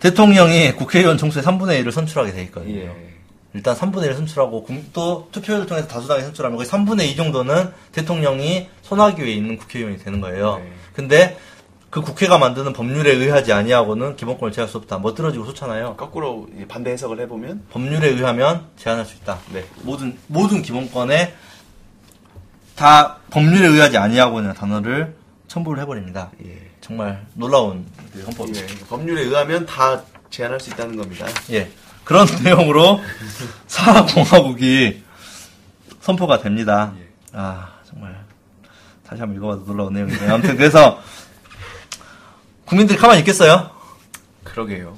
[0.00, 2.74] 대통령이 국회의원 총수의 3분의 1을 선출하게 돼 있거든요.
[2.76, 2.92] 예.
[3.54, 8.68] 일단 3분의 1을 선출하고 국- 또 투표를 통해서 다수당이 선출하면 거의 3분의 2 정도는 대통령이
[8.82, 10.58] 손아귀에 있는 국회의원이 되는 거예요.
[10.58, 10.72] 네.
[10.92, 11.38] 근데
[11.96, 14.98] 그 국회가 만드는 법률에 의하지 아니하고는 기본권을 제할 수 없다.
[14.98, 15.96] 멋들어지고 좋잖아요.
[15.96, 19.38] 거꾸로 반대 해석을 해보면 법률에 의하면 제한할 수 있다.
[19.50, 19.64] 네.
[19.80, 21.32] 모든 모든 기본권에
[22.74, 25.16] 다 법률에 의하지 아니하고는 단어를
[25.48, 26.32] 첨부를 해버립니다.
[26.44, 26.68] 예.
[26.82, 28.60] 정말 놀라운 그 헌법이죠.
[28.60, 28.86] 예.
[28.90, 31.24] 법률에 의하면 다 제한할 수 있다는 겁니다.
[31.52, 31.70] 예.
[32.04, 33.00] 그런 내용으로
[33.68, 35.02] 사공화국이
[36.02, 36.92] 선포가 됩니다.
[37.00, 37.08] 예.
[37.32, 38.22] 아, 정말.
[39.06, 40.34] 다시 한번 읽어봐도 놀라운 내용이네요.
[40.34, 41.00] 아무튼 그래서
[42.66, 43.70] 국민들이 가만히 있겠어요?
[44.44, 44.96] 그러게요.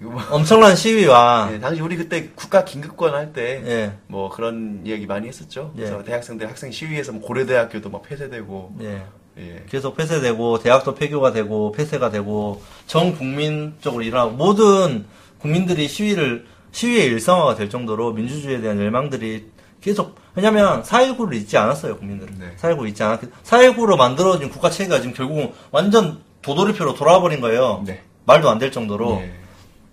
[0.00, 3.92] 뭐 엄청난 시위와 예, 당시 우리 그때 국가 긴급권 할때 예.
[4.06, 5.72] 뭐 그런 이야기 많이 했었죠.
[5.76, 5.82] 예.
[5.82, 9.02] 그래서 대학생들 학생 시위에서 뭐 고려대학교도 막 폐쇄되고 예.
[9.38, 9.64] 예.
[9.68, 15.06] 계속 폐쇄되고 대학도 폐교가 되고 폐쇄가 되고 전 국민적으로 일어나고 모든
[15.38, 22.38] 국민들이 시위를 시위의 일상화가 될 정도로 민주주의에 대한 열망들이 계속 왜냐면 4.19를 잊지 않았어요 국민들은
[22.38, 22.56] 네.
[22.60, 28.02] 4.19 잊지 않았 4.19로 만들어진 국가 체계가 지금 결국은 완전 도돌이표로 돌아와 버린 거예요 네.
[28.24, 29.32] 말도 안 될 정도로 예.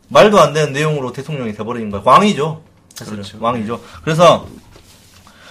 [0.10, 3.38] 말도 안 되는 내용으로 대통령이 돼버린 거예요 왕이죠 사실은 그렇죠.
[3.41, 4.48] 왕이죠 그래서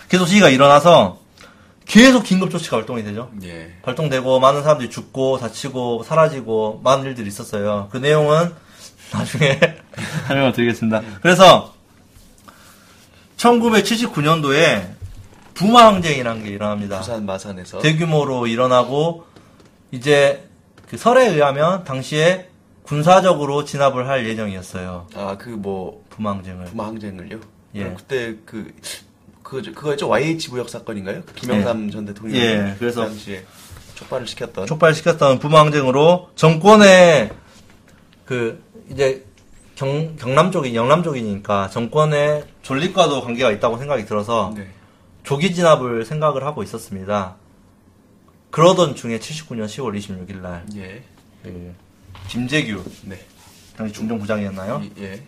[0.09, 1.19] 계속 시위가 일어나서
[1.85, 3.75] 계속 긴급 조치가 발동이 되죠 예.
[3.83, 7.89] 발동되고 많은 사람들이 죽고 다치고 사라지고 많은 일들이 있었어요.
[7.93, 8.53] 그 내용은
[9.13, 9.61] 나중에
[10.27, 11.03] 설명을 드리겠습니다.
[11.23, 11.73] 그래서
[13.37, 14.95] 1979년도에
[15.55, 16.99] 부마 항쟁이라는 게 일어납니다.
[16.99, 19.25] 부산 마산에서 대규모로 일어나고
[19.93, 20.46] 이제
[20.89, 22.49] 그 설에 의하면 당시에
[22.83, 25.09] 군사적으로 진압을 할 예정이었어요.
[25.15, 26.05] 아 그 뭐.
[26.11, 26.31] 부마
[26.87, 27.41] 항쟁을요.
[27.75, 27.81] 예.
[27.81, 28.73] 그럼 그때 그
[29.43, 31.23] 그, 그거였죠 YH 무역 사건인가요?
[31.27, 33.45] 그 김영삼 전 대통령이 예, 그래서- 그 당시에
[33.95, 37.31] 촉발을 시켰던 촉발시켰던 부마 항쟁으로 정권의
[38.25, 39.25] 그 이제
[39.75, 44.69] 경, 경남 쪽이 영남 쪽이니까 정권의 존립과도 관계가 있다고 생각이 들어서 네.
[45.23, 47.37] 조기 진압을 생각을 하고 있었습니다.
[48.57, 51.03] 그러던 중에 79년 10월 26일 날 예.
[51.43, 51.75] 그
[52.29, 53.21] 김재규 네.
[53.77, 54.81] 당시 중정부장이었나요?
[54.83, 55.23] 이- 예.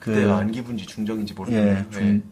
[0.00, 1.84] 그 그때가 안기분지 중정인지 모르겠네요.
[1.86, 2.22] 예, 중,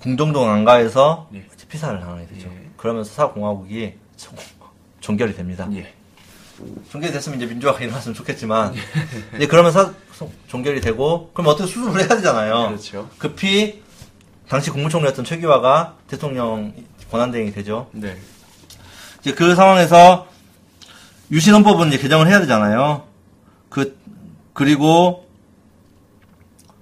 [0.00, 1.46] 궁정동 안가에서 예.
[1.70, 2.48] 피살을 당하게 되죠.
[2.48, 2.68] 예.
[2.76, 4.36] 그러면서 사공화국이 종-
[5.00, 5.66] 종결이 됩니다.
[5.72, 5.94] 예.
[6.90, 8.74] 종결이 됐으면 이제 민주화가 일어났으면 좋겠지만
[9.36, 12.68] 이제 그러면서 소- 종결이 되고 그럼 어떻게 수습을 해야 되잖아요.
[12.68, 13.08] 그렇죠.
[13.16, 13.82] 급히
[14.48, 16.74] 당시 국무총리였던 최규화가 대통령
[17.10, 17.88] 권한대행이 되죠.
[17.92, 18.18] 네.
[19.20, 20.26] 이제 그 상황에서
[21.30, 23.04] 유신헌법은 이제 개정을 해야 되잖아요.
[23.68, 23.96] 그
[24.52, 25.26] 그리고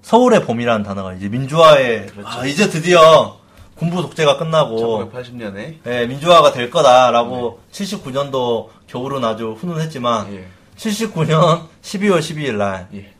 [0.03, 2.28] 서울의 봄이라는 단어가 이제 민주화에 그렇죠.
[2.28, 3.39] 아, 이제 드디어
[3.74, 10.47] 군부 독재가 끝나고 1980년에 예, 민주화가 될 거다라고 79년도 겨울은 아주 훈훈했지만 예.
[10.76, 13.14] 79년 12월 12일 날 예.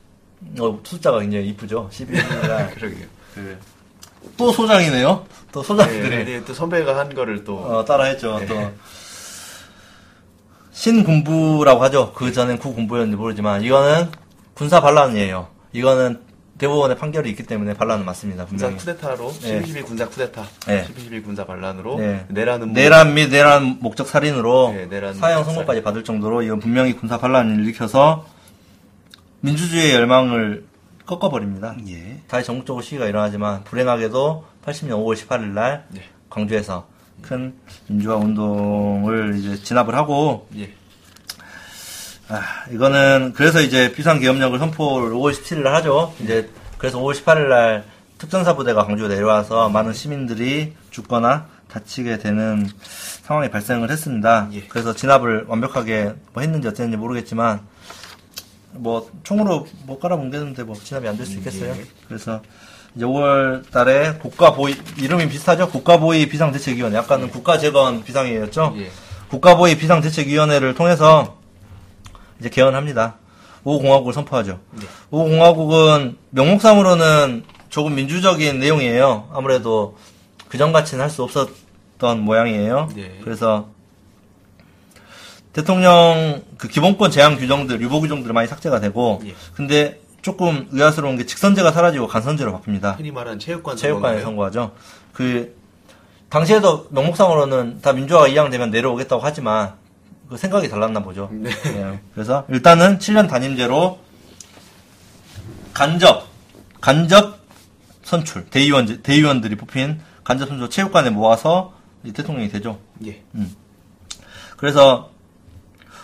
[0.61, 1.91] 어, 숫자가 굉장히 이쁘죠.
[1.93, 2.71] 12일 날.
[2.75, 3.07] 그러게요.
[3.35, 3.59] 그,
[4.37, 5.27] 또 소장이네요.
[5.53, 8.39] 또 소장들이 예, 네, 또 선배가 한 거를 또 어, 따라했죠.
[8.41, 8.47] 네.
[8.47, 8.73] 또
[10.79, 12.13] 신군부라고 하죠.
[12.15, 14.09] 그 전엔 구군부였는지 모르지만 이거는
[14.55, 15.49] 군사 반란이에요.
[15.73, 16.21] 이거는
[16.59, 18.45] 대법원의 판결이 있기 때문에 반란은 맞습니다.
[18.47, 18.79] 군사 분명히.
[18.79, 19.61] 쿠데타로 예.
[19.63, 20.85] 12.12 군사 쿠데타, 예.
[20.85, 22.27] 12.12 군사 반란으로 예.
[22.29, 26.93] 내라는 뭐- 내란 및 내란 목적 살인으로 예, 내란 사형 선고까지 받을 정도로 이건 분명히
[26.95, 28.25] 군사 반란을 일으켜서
[29.41, 30.65] 민주주의의 열망을
[31.07, 31.75] 꺾어버립니다.
[31.89, 32.21] 예.
[32.29, 36.03] 다시 전국적으로 시위가 일어나지만 불행하게도 80년 5월 18일 날 예.
[36.31, 36.87] 광주에서
[37.23, 37.55] 큰
[37.89, 40.73] 민주화 운동을 이제 진압을 하고 예.
[42.29, 42.43] 아,
[42.73, 46.15] 이거는 그래서 이제 비상 계엄령을 선포를 5월 17일 날 하죠.
[46.21, 47.85] 이제 그래서 5월 18일 날
[48.19, 52.69] 특전사 부대가 광주에 내려와서 많은 시민들이 죽거나 다치게 되는
[53.23, 54.49] 상황이 발생을 했습니다.
[54.53, 54.63] 예.
[54.69, 57.61] 그래서 진압을 완벽하게 뭐 했는지 어땠는지 모르겠지만
[58.73, 61.73] 뭐 총으로 못 깔아뭉개는데 뭐 진압이 안 될 수 있겠어요.
[61.73, 61.85] 예.
[62.07, 62.43] 그래서
[62.99, 65.69] 이제 5월 달에 국가보위 이름이 비슷하죠.
[65.69, 66.99] 국가보위 비상대책위원회.
[66.99, 68.75] 아까는 국가재건 비상회의였죠.
[68.79, 68.91] 예.
[69.29, 71.39] 국가보위 비상대책위원회를 통해서
[72.41, 73.15] 이제 개헌합니다.
[73.65, 74.59] 5공화국을 선포하죠.
[74.73, 74.87] 네.
[75.13, 79.29] 5공화국은 명목상으로는 조금 민주적인 내용이에요.
[79.33, 79.97] 아무래도
[80.49, 82.89] 그전같이는 할 수 없었던 모양이에요.
[82.97, 83.21] 네.
[83.23, 83.69] 그래서
[85.53, 89.37] 대통령 그 기본권 제한 규정들, 유보 규정들 많이 삭제가 되고, 예.
[89.55, 92.99] 근데 조금 의아스러운 게 직선제가 사라지고 간선제로 바뀝니다.
[92.99, 94.21] 흔히 말하는 체육관 체육관에?
[94.21, 94.73] 선거하죠.
[95.15, 95.57] 그
[96.29, 99.73] 당시에도 명목상으로는 다 민주화가 이양되면 내려오겠다고 하지만
[100.29, 101.31] 그 생각이 달랐나 보죠.
[101.33, 101.49] 네.
[101.49, 102.01] 예.
[102.13, 103.99] 그래서 일단은 7년 단임제로
[105.73, 106.27] 간접
[106.83, 107.39] 간접
[108.03, 111.73] 선출 대의원 대의원들이 뽑힌 간접 선출 체육관에 모아서
[112.05, 112.79] 이 대통령이 되죠.
[113.07, 113.23] 예.
[114.59, 115.09] 그래서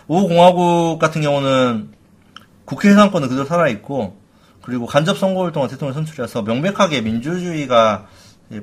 [0.09, 1.94] 5공화국 같은 경우는
[2.65, 4.17] 국회 해상권은 그대로 살아있고
[4.62, 8.07] 그리고 간접 선거를 통한 대통령 선출이라서 명백하게 민주주의가
[8.53, 8.61] 예,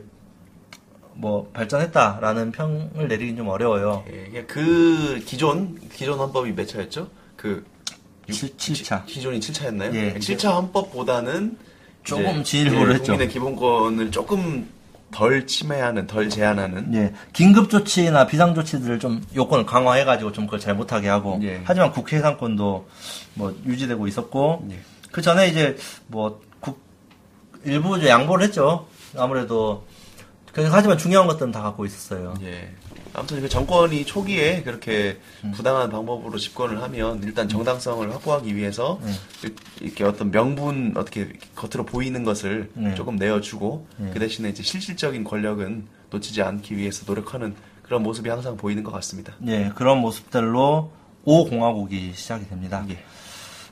[1.13, 4.03] 뭐 발전했다라는 평을 내리긴 좀 어려워요.
[4.33, 7.07] 예, 그 기존 기존 헌법이 몇 차였죠?
[7.35, 7.63] 그
[8.31, 9.03] 칠- 칠차.
[9.05, 9.93] 기존이 7차였나요?
[9.93, 10.13] 예.
[10.15, 11.57] 7차 헌법보다는
[12.03, 13.11] 조금 진일보를 예, 했죠.
[13.11, 14.67] 국민의 기본권을 조금
[15.11, 20.59] 덜 침해하는, 덜 제한하는 예, 긴급 조치나 비상 조치들을 좀 요건을 강화해 가지고 좀 그걸
[20.59, 21.61] 잘 못하게 하고 예.
[21.63, 22.87] 하지만 국회 해상권도
[23.35, 24.79] 뭐 유지되고 있었고 예.
[25.11, 26.81] 그 전에 이제 뭐 국,
[27.65, 28.87] 일부 이제 양보를 했죠.
[29.17, 29.90] 아무래도 그-
[30.53, 32.33] 하지만 중요한 것들은 다 갖고 있었어요.
[32.43, 32.69] 예.
[33.13, 35.51] 아무튼 그 정권이 초기에 그렇게 음.
[35.51, 39.49] 부당한 방법으로 집권을 하면 일단 정당성을 확보하기 위해서 네.
[39.81, 42.95] 이렇게 어떤 명분 어떻게 겉으로 보이는 것을 네.
[42.95, 44.11] 조금 내어주고 네.
[44.13, 49.33] 그 대신에 이제 실질적인 권력은 놓치지 않기 위해서 노력하는 그런 모습이 항상 보이는 것 같습니다.
[49.47, 50.91] 예, 그런 모습들로
[51.25, 52.85] 5공화국이 시작이 됩니다.
[52.89, 53.03] 예.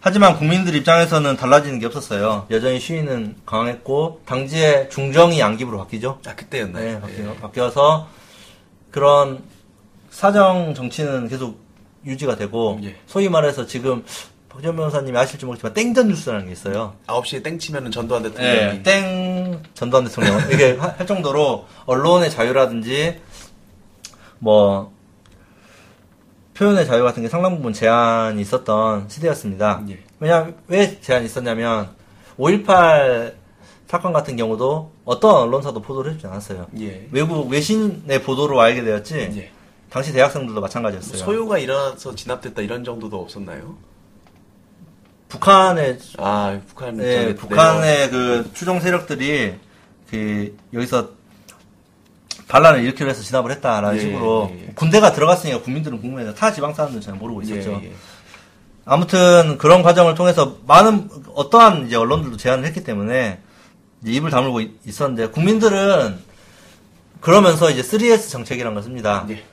[0.01, 2.47] 하지만 국민들 입장에서는 달라지는 게 없었어요.
[2.51, 6.19] 여전히 시위는 강했고 당지의 중정이 양기부로 바뀌죠.
[6.25, 6.85] 아 그때였나요?
[6.85, 6.99] 네, 예.
[7.25, 8.07] 바뀌, 바뀌어서
[8.91, 9.43] 그런
[10.09, 11.59] 사정 정치는 계속
[12.05, 12.95] 유지가 되고 예.
[13.07, 14.05] 소위 말해서 지금
[14.47, 16.95] 박지원 변호사님이 아실지 모르겠지만 땡전 뉴스라는 게 있어요.
[17.07, 23.19] 9시에 땡 치면은 전두환 대통령이 네, 땡 전두환 대통령 이게 하- 할 정도로 언론의 자유라든지
[24.39, 24.91] 뭐
[26.59, 29.81] 표현의 자유 같은 게 상당 부분 제한이 있었던 시대였습니다.
[29.89, 29.99] 예.
[30.19, 31.89] 왜냐 왜 제한이 있었냐면
[32.37, 33.33] 5.18
[33.87, 36.67] 사건 같은 경우도 어떤 언론사도 보도를 해주지 않았어요.
[36.81, 37.07] 예.
[37.11, 39.15] 외국 외신의 보도로 알게 되었지.
[39.37, 39.51] 예.
[39.89, 41.17] 당시 대학생들도 마찬가지였어요.
[41.17, 43.77] 소요가 일어나서 진압됐다 이런 정도도 없었나요?
[45.29, 49.55] 북한의 아 북한 네, 북한의 그 추종 세력들이
[50.09, 51.11] 그 여기서
[52.49, 54.71] 반란을 일으키려 해서 진압을 했다라는 예, 식으로 예, 예.
[54.75, 57.79] 군대가 들어갔으니까 국민들은 궁금해서 타 지방 사람들은 잘 모르고 내려- 있었죠.
[57.83, 57.93] 예, 예.
[58.85, 63.39] 아무튼 그런 과정을 통해서 많은 어떠한 이제 언론들도 제안을 했기 때문에
[64.01, 66.17] 이제 입을 다물고 있- 있었는데 국민들은
[67.21, 69.25] 그러면서 이제 3S 정책이라는 걸 씁니다.
[69.29, 69.43] 예.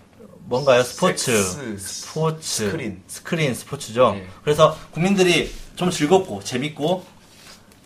[0.49, 0.83] 뭔가요?
[0.83, 3.03] 스포츠, 섹스, 스포츠, 스크린.
[3.09, 4.15] 스크린 스포츠죠.
[4.17, 4.27] 예.
[4.43, 7.05] 그래서 국민들이 좀 즐겁고 재밌고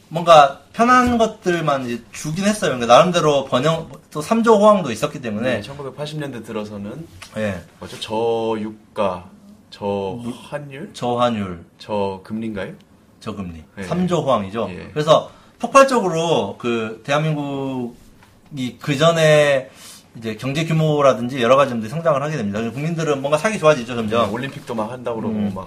[0.08, 2.70] 뭔가 편한 것들만 이제 주긴 했어요.
[2.70, 7.06] 그러니까 나름대로 번영 또 3저 호황도 있었기 때문에 네, 1980년대 들어서는
[7.36, 7.60] 예.
[7.78, 8.00] 뭐죠?
[8.00, 9.26] 저유가,
[9.68, 12.72] 저환율, 저환율, 저금리인가요?
[13.20, 13.82] 저금리, 예.
[13.82, 14.68] 3저 호황이죠.
[14.70, 14.88] 예.
[14.94, 19.68] 그래서 폭발적으로 그 대한민국이 그 전에
[20.16, 22.58] 이제 경제 규모라든지 여러 가지 점들이 성장을 하게 됩니다.
[22.70, 24.28] 국민들은 뭔가 살기 좋아지죠, 점점.
[24.28, 25.52] 네, 올림픽도 막 한다고 그러고 음.
[25.54, 25.66] 막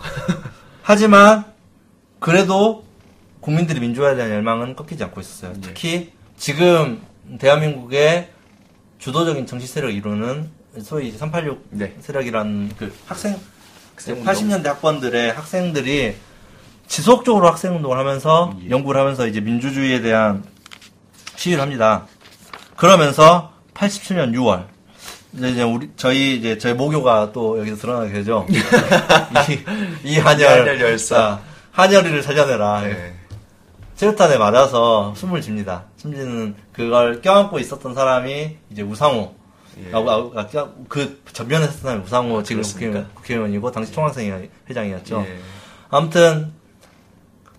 [0.82, 1.46] 하지만
[2.20, 2.84] 그래도
[3.44, 5.54] 국민들의 민주화에 대한 열망은 꺾이지 않고 있었어요.
[5.56, 5.62] 예.
[5.62, 7.02] 특히 지금
[7.40, 8.30] 대한민국의
[9.00, 10.50] 주도적인 정치 세력을 이루는
[10.82, 11.94] 소위 386 네.
[12.00, 13.38] 세력이라는 그 학생
[13.94, 14.34] 학생 운동.
[14.34, 16.16] 80년대 학번들의 학생들이
[16.88, 18.70] 지속적으로 학생 운동을 하면서 예.
[18.70, 20.44] 연구를 하면서 이제 민주주의에 대한
[21.36, 22.08] 시위를 합니다.
[22.78, 24.68] 그러면서 87년 6월
[25.34, 28.48] 이제 우리 저희 이제 저희 모교가 또 여기서 드러나게 되죠.
[30.04, 31.18] 이, 이 한열, 열사.
[31.18, 31.42] 아,
[31.72, 32.82] 한열이를 살려내라.
[32.82, 33.14] 네.
[33.96, 35.86] 체류탄에 맞아서 숨을 집니다.
[35.98, 39.36] 숨지는 그걸 껴안고 있었던 사람이 이제 우상호.
[39.80, 39.92] 예.
[39.94, 40.00] 아,
[40.36, 42.90] 아, 껴- 그 전면에 섰던 사람이 우상호 아, 지금 그렇습니까?
[42.92, 45.24] 국회의원, 국회의원 이고 당시 총학생 회장이었죠.
[45.28, 45.40] 예.
[45.90, 46.54] 아무튼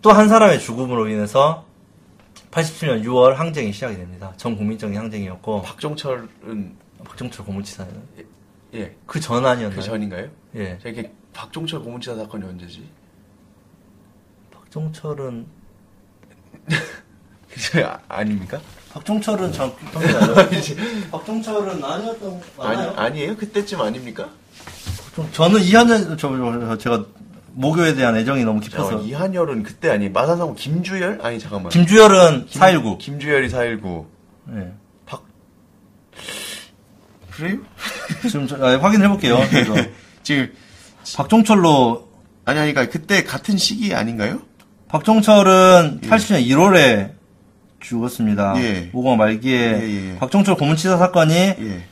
[0.02, 1.64] 또 한 사람의 죽음으로 인해서
[2.50, 4.32] 87년 6월 항쟁이 시작이 됩니다.
[4.36, 7.92] 전 국민적인 항쟁이었고 박종철은 박정철 고문치사는
[8.74, 8.94] 예.
[9.06, 9.76] 그 전 아니었나요?
[9.78, 10.28] 그 전인가요?
[10.56, 10.78] 예.
[10.82, 12.86] 저게 박종철 고문치사 사건이 언제지?
[14.52, 15.46] 박종철은
[17.84, 18.60] 아, 아닙니까?
[18.92, 19.72] 박종철은 전.
[21.10, 22.82] 박종철은 아니었던 아니?
[22.96, 23.36] 아니에요?
[23.36, 24.28] 그때쯤 아닙니까?
[25.14, 27.04] 좀 저는 이한년 저, 저, 제가
[27.52, 30.12] 모교에 대한 애정이 너무 깊어서 잠깐만, 이한열은 그때 아니에요?
[30.12, 31.20] 마산성 김주열?
[31.22, 31.70] 아니 잠깐만.
[31.70, 32.98] 김주열은 419.
[32.98, 34.06] 김주열이 419.
[34.56, 34.72] 예.
[37.36, 37.58] 그래요?
[38.22, 39.38] 지금 저, 아, 확인해 볼게요.
[39.50, 39.74] 그래서
[40.22, 40.52] 지금
[41.16, 42.08] 박종철로
[42.44, 44.42] 아니 아니 그러니까 그때 같은 시기 아닌가요?
[44.94, 47.10] 박종철은 80년 1월에
[47.80, 48.54] 죽었습니다.
[48.58, 48.90] 예.
[48.92, 50.18] 오공 말기에 예, 예.
[50.20, 51.84] 박종철 고문치사 사건이 예.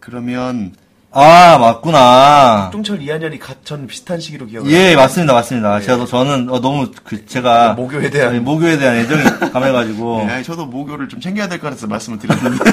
[0.00, 0.72] 그러면
[1.12, 2.62] 아 맞구나.
[2.64, 5.76] 박종철 이한열이 가, 전 비슷한 시기로 기억을 예 맞습니다 맞습니다.
[5.78, 5.82] 예.
[5.82, 9.22] 제가 또 저는 어, 너무 그 제가 모교에 대한 예, 모교에 대한 애정이
[9.52, 12.64] 강해가지고 네, 아니, 저도 모교를 좀 챙겨야 될 것 같아서 말씀을 드렸는데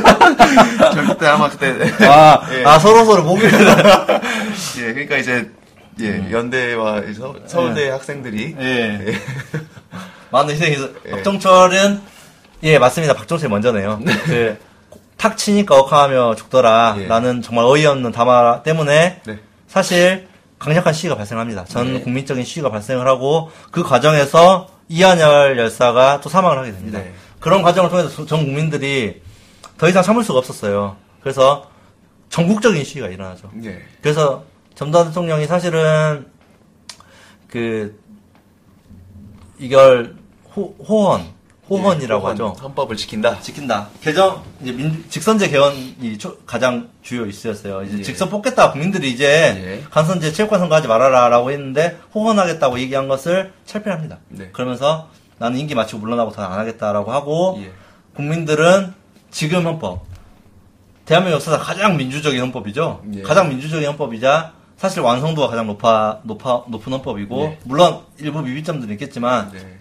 [0.91, 1.67] 저 그때 아마 그때
[2.07, 2.63] 아, 예.
[2.65, 3.77] 아 서로 서로 모교에 대한
[4.81, 5.51] 예 그러니까 이제
[6.01, 8.61] 예 연대와 서, 서울대 학생들이 음.
[8.61, 9.13] 예.
[10.31, 10.89] 많은 희생이 있어.
[11.05, 11.11] 예.
[11.11, 12.01] 박종철은
[12.63, 13.13] 예 맞습니다.
[13.13, 13.99] 박종철 먼저네요.
[14.25, 14.57] 그
[15.17, 16.97] 탁 치니까 억하며 죽더라.
[16.99, 17.07] 예.
[17.07, 19.39] 라는 정말 어이없는 담화 때문에 네.
[19.67, 20.27] 사실
[20.59, 21.65] 강력한 시위가 발생합니다.
[21.65, 22.01] 전 네.
[22.01, 26.99] 국민적인 시위가 발생을 하고 그 과정에서 이한열 열사가 또 사망을 하게 됩니다.
[26.99, 27.13] 네.
[27.39, 29.21] 그런 과정을 통해서 전 국민들이
[29.77, 30.95] 더 이상 참을 수가 없었어요.
[31.21, 31.69] 그래서
[32.29, 33.49] 전국적인 시위가 일어나죠.
[33.63, 33.81] 예.
[34.01, 34.43] 그래서
[34.75, 36.27] 전두환 대통령이 사실은
[37.47, 37.97] 그
[39.57, 40.15] 이걸
[40.55, 41.33] 호, 호헌
[41.69, 42.49] 호헌이라고 예, 하죠.
[42.61, 43.39] 헌법을 지킨다.
[43.39, 43.87] 지킨다.
[44.01, 47.81] 개정 이제 민, 직선제 개헌이 초- 가장 주요 이슈였어요.
[47.83, 48.01] 이제 예.
[48.03, 48.71] 직선 뽑겠다.
[48.71, 49.83] 국민들이 이제 예.
[49.89, 54.19] 간선제 체육관 선거하지 말아라라고 했는데 호헌하겠다고 얘기한 것을 철폐합니다.
[54.29, 54.49] 네.
[54.51, 55.09] 그러면서
[55.39, 57.71] 나는 임기 마치고 물러나고 더 안 하겠다라고 하고 예.
[58.15, 58.93] 국민들은
[59.31, 60.05] 지금 헌법
[61.05, 63.01] 대한민국 역사상 가장 민주적인 헌법이죠.
[63.15, 63.21] 예.
[63.23, 67.59] 가장 민주적인 헌법이자 사실 완성도가 가장 높아 높아 높은 헌법이고 예.
[67.63, 69.79] 물론 일부 미비점들은 있겠지만 네.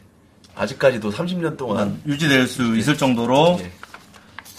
[0.55, 3.73] 아직까지도 30년 동안 유지될 수 있을 정도로 예.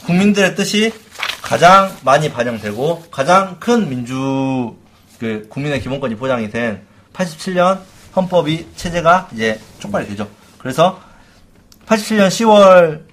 [0.06, 0.94] 국민들의 뜻이
[1.42, 4.76] 가장 많이 반영되고 가장 큰 민주
[5.20, 7.80] 그 국민의 기본권이 보장이 된 87년
[8.16, 10.28] 헌법이 체제가 이제 촉발이 되죠.
[10.58, 11.00] 그래서
[11.86, 13.04] 87년 10월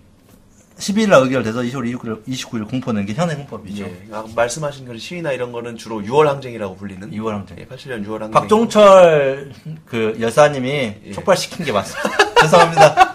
[0.82, 3.84] 12일 날 의결돼서 20월 29일, 29일 공포는 게 현행 헌법이죠.
[3.84, 4.02] 예.
[4.10, 7.58] 아, 말씀하신 그 시위나 이런 거는 주로 6월 항쟁이라고 불리는 6월 항쟁.
[7.60, 8.30] 예, 87년 6월 항쟁.
[8.32, 9.52] 박종철
[9.86, 11.12] 그 여사님이 예.
[11.12, 12.34] 촉발시킨 게 맞습니다.
[12.42, 13.14] 죄송합니다.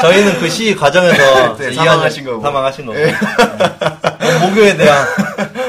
[0.00, 2.40] 저희는 그 시위 과정에서 네, 사망하신 거고.
[2.40, 2.98] 사망하신 거고.
[3.00, 3.06] 예.
[3.06, 4.38] 네.
[4.46, 5.04] 모교에 대한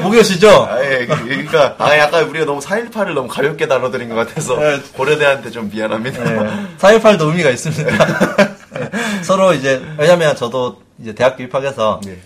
[0.02, 0.68] 목요시죠?
[0.70, 4.80] 아, 예, 그러니까 아 약간 우리가 너무 4.18을 너무 가볍게 다뤄드린 것 같아서 네.
[4.92, 6.22] 고려대한테 좀 미안합니다.
[6.24, 6.50] 네.
[6.78, 8.46] 4.18도 의미가 있습니다.
[8.74, 8.90] 네.
[9.22, 12.18] 서로 이제, 왜냐면 저도 이제 대학교 입학해서 네.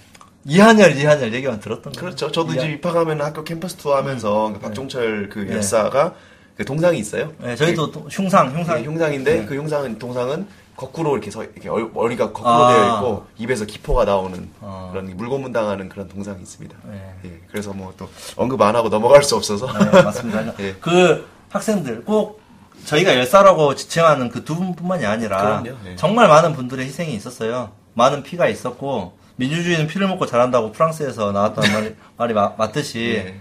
[0.45, 2.01] 이한열, 이한열 얘기만 들었던 거예요.
[2.05, 2.31] 그렇죠.
[2.33, 5.55] 저도 이한- 이제 입학하면 학교 캠퍼스 투어 하면서 그 박종철 그 네.
[5.57, 6.15] 열사가
[6.57, 7.33] 그 동상이 있어요.
[7.39, 8.77] 네, 저희도 또 흉상, 흉상.
[8.77, 9.47] 네, 흉상인데 네.
[9.47, 10.47] 그 흉상은 동상은
[10.77, 12.73] 거꾸로 이렇게 서 이렇게 얼- 머리가 거꾸로 아.
[12.73, 14.89] 되어 있고 입에서 기포가 나오는 아.
[14.93, 16.77] 그런 물고문 당하는 그런 동상이 있습니다.
[16.85, 17.15] 네.
[17.25, 20.53] 예, 그래서 뭐 또 언급 안 하고 넘어갈 수 없어서 네, 맞습니다.
[20.61, 20.75] 예.
[20.81, 22.41] 그 학생들 꼭
[22.85, 25.97] 저희가 열사라고 지칭하는 그 두 분뿐만이 아니라 그럼요, 예.
[25.97, 27.71] 정말 많은 분들의 희생이 있었어요.
[27.99, 33.35] 많은 피가 있었고 민주주의는 피를 먹고 자란다고 프랑스에서 나왔던 말이, 말이 마- 맞듯이 예.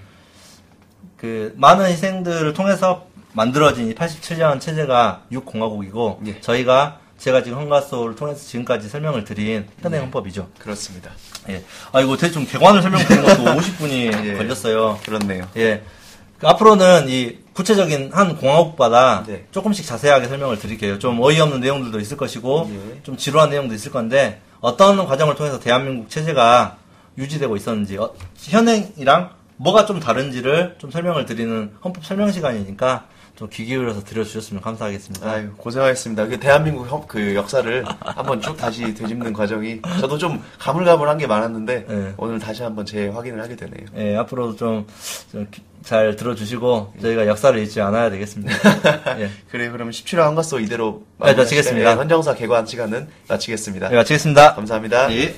[1.17, 6.41] 그 많은 희생들을 통해서 만들어진 이 87년 체제가 6공화국이고 예.
[6.41, 10.49] 저희가 제가 지금 헌가소를 통해서 지금까지 설명을 드린 현행 헌법이죠.
[10.59, 11.11] 그렇습니다.
[11.49, 11.63] 예.
[11.91, 14.33] 아 이거 대충 개관을 설명드린 것도 50분이 예.
[14.37, 14.99] 걸렸어요.
[15.03, 15.47] 그렇네요.
[15.57, 15.81] 예.
[16.39, 19.45] 그 앞으로는 이 구체적인 한 공화국마다 네.
[19.49, 20.99] 조금씩 자세하게 설명을 드릴게요.
[20.99, 23.01] 좀 어이없는 내용들도 있을 것이고, 예.
[23.01, 26.75] 좀 지루한 내용도 있을 건데, 어떤 과정을 통해서 대한민국 체제가
[27.17, 33.05] 유지되고 있었는지, 어, 현행이랑 뭐가 좀 다른지를 좀 설명을 드리는 헌법 설명 시간이니까
[33.37, 35.29] 좀 귀 기울여서 들려주셨으면 감사하겠습니다.
[35.29, 36.25] 아유 고생하셨습니다.
[36.27, 41.85] 그 대한민국 협- 그 역사를 한번 쭉 다시 되짚는 과정이 저도 좀 가물가물한 게 많았는데
[41.87, 42.13] 네.
[42.17, 43.85] 오늘 다시 한번 재확인을 하게 되네요.
[43.95, 44.85] 예, 앞으로도
[45.31, 48.53] 좀잘 들어주시고, 저희가 역사를 잊지 않아야 되겠습니다.
[49.21, 49.29] 예.
[49.51, 51.89] 그래 그러면 17화 한가소 이대로 네, 마치겠습니다.
[51.91, 53.89] 네, 헌정사 개관 시간은 마치겠습니다.
[53.89, 54.55] 네, 마치겠습니다.
[54.55, 55.13] 감사합니다.
[55.13, 55.35] 예.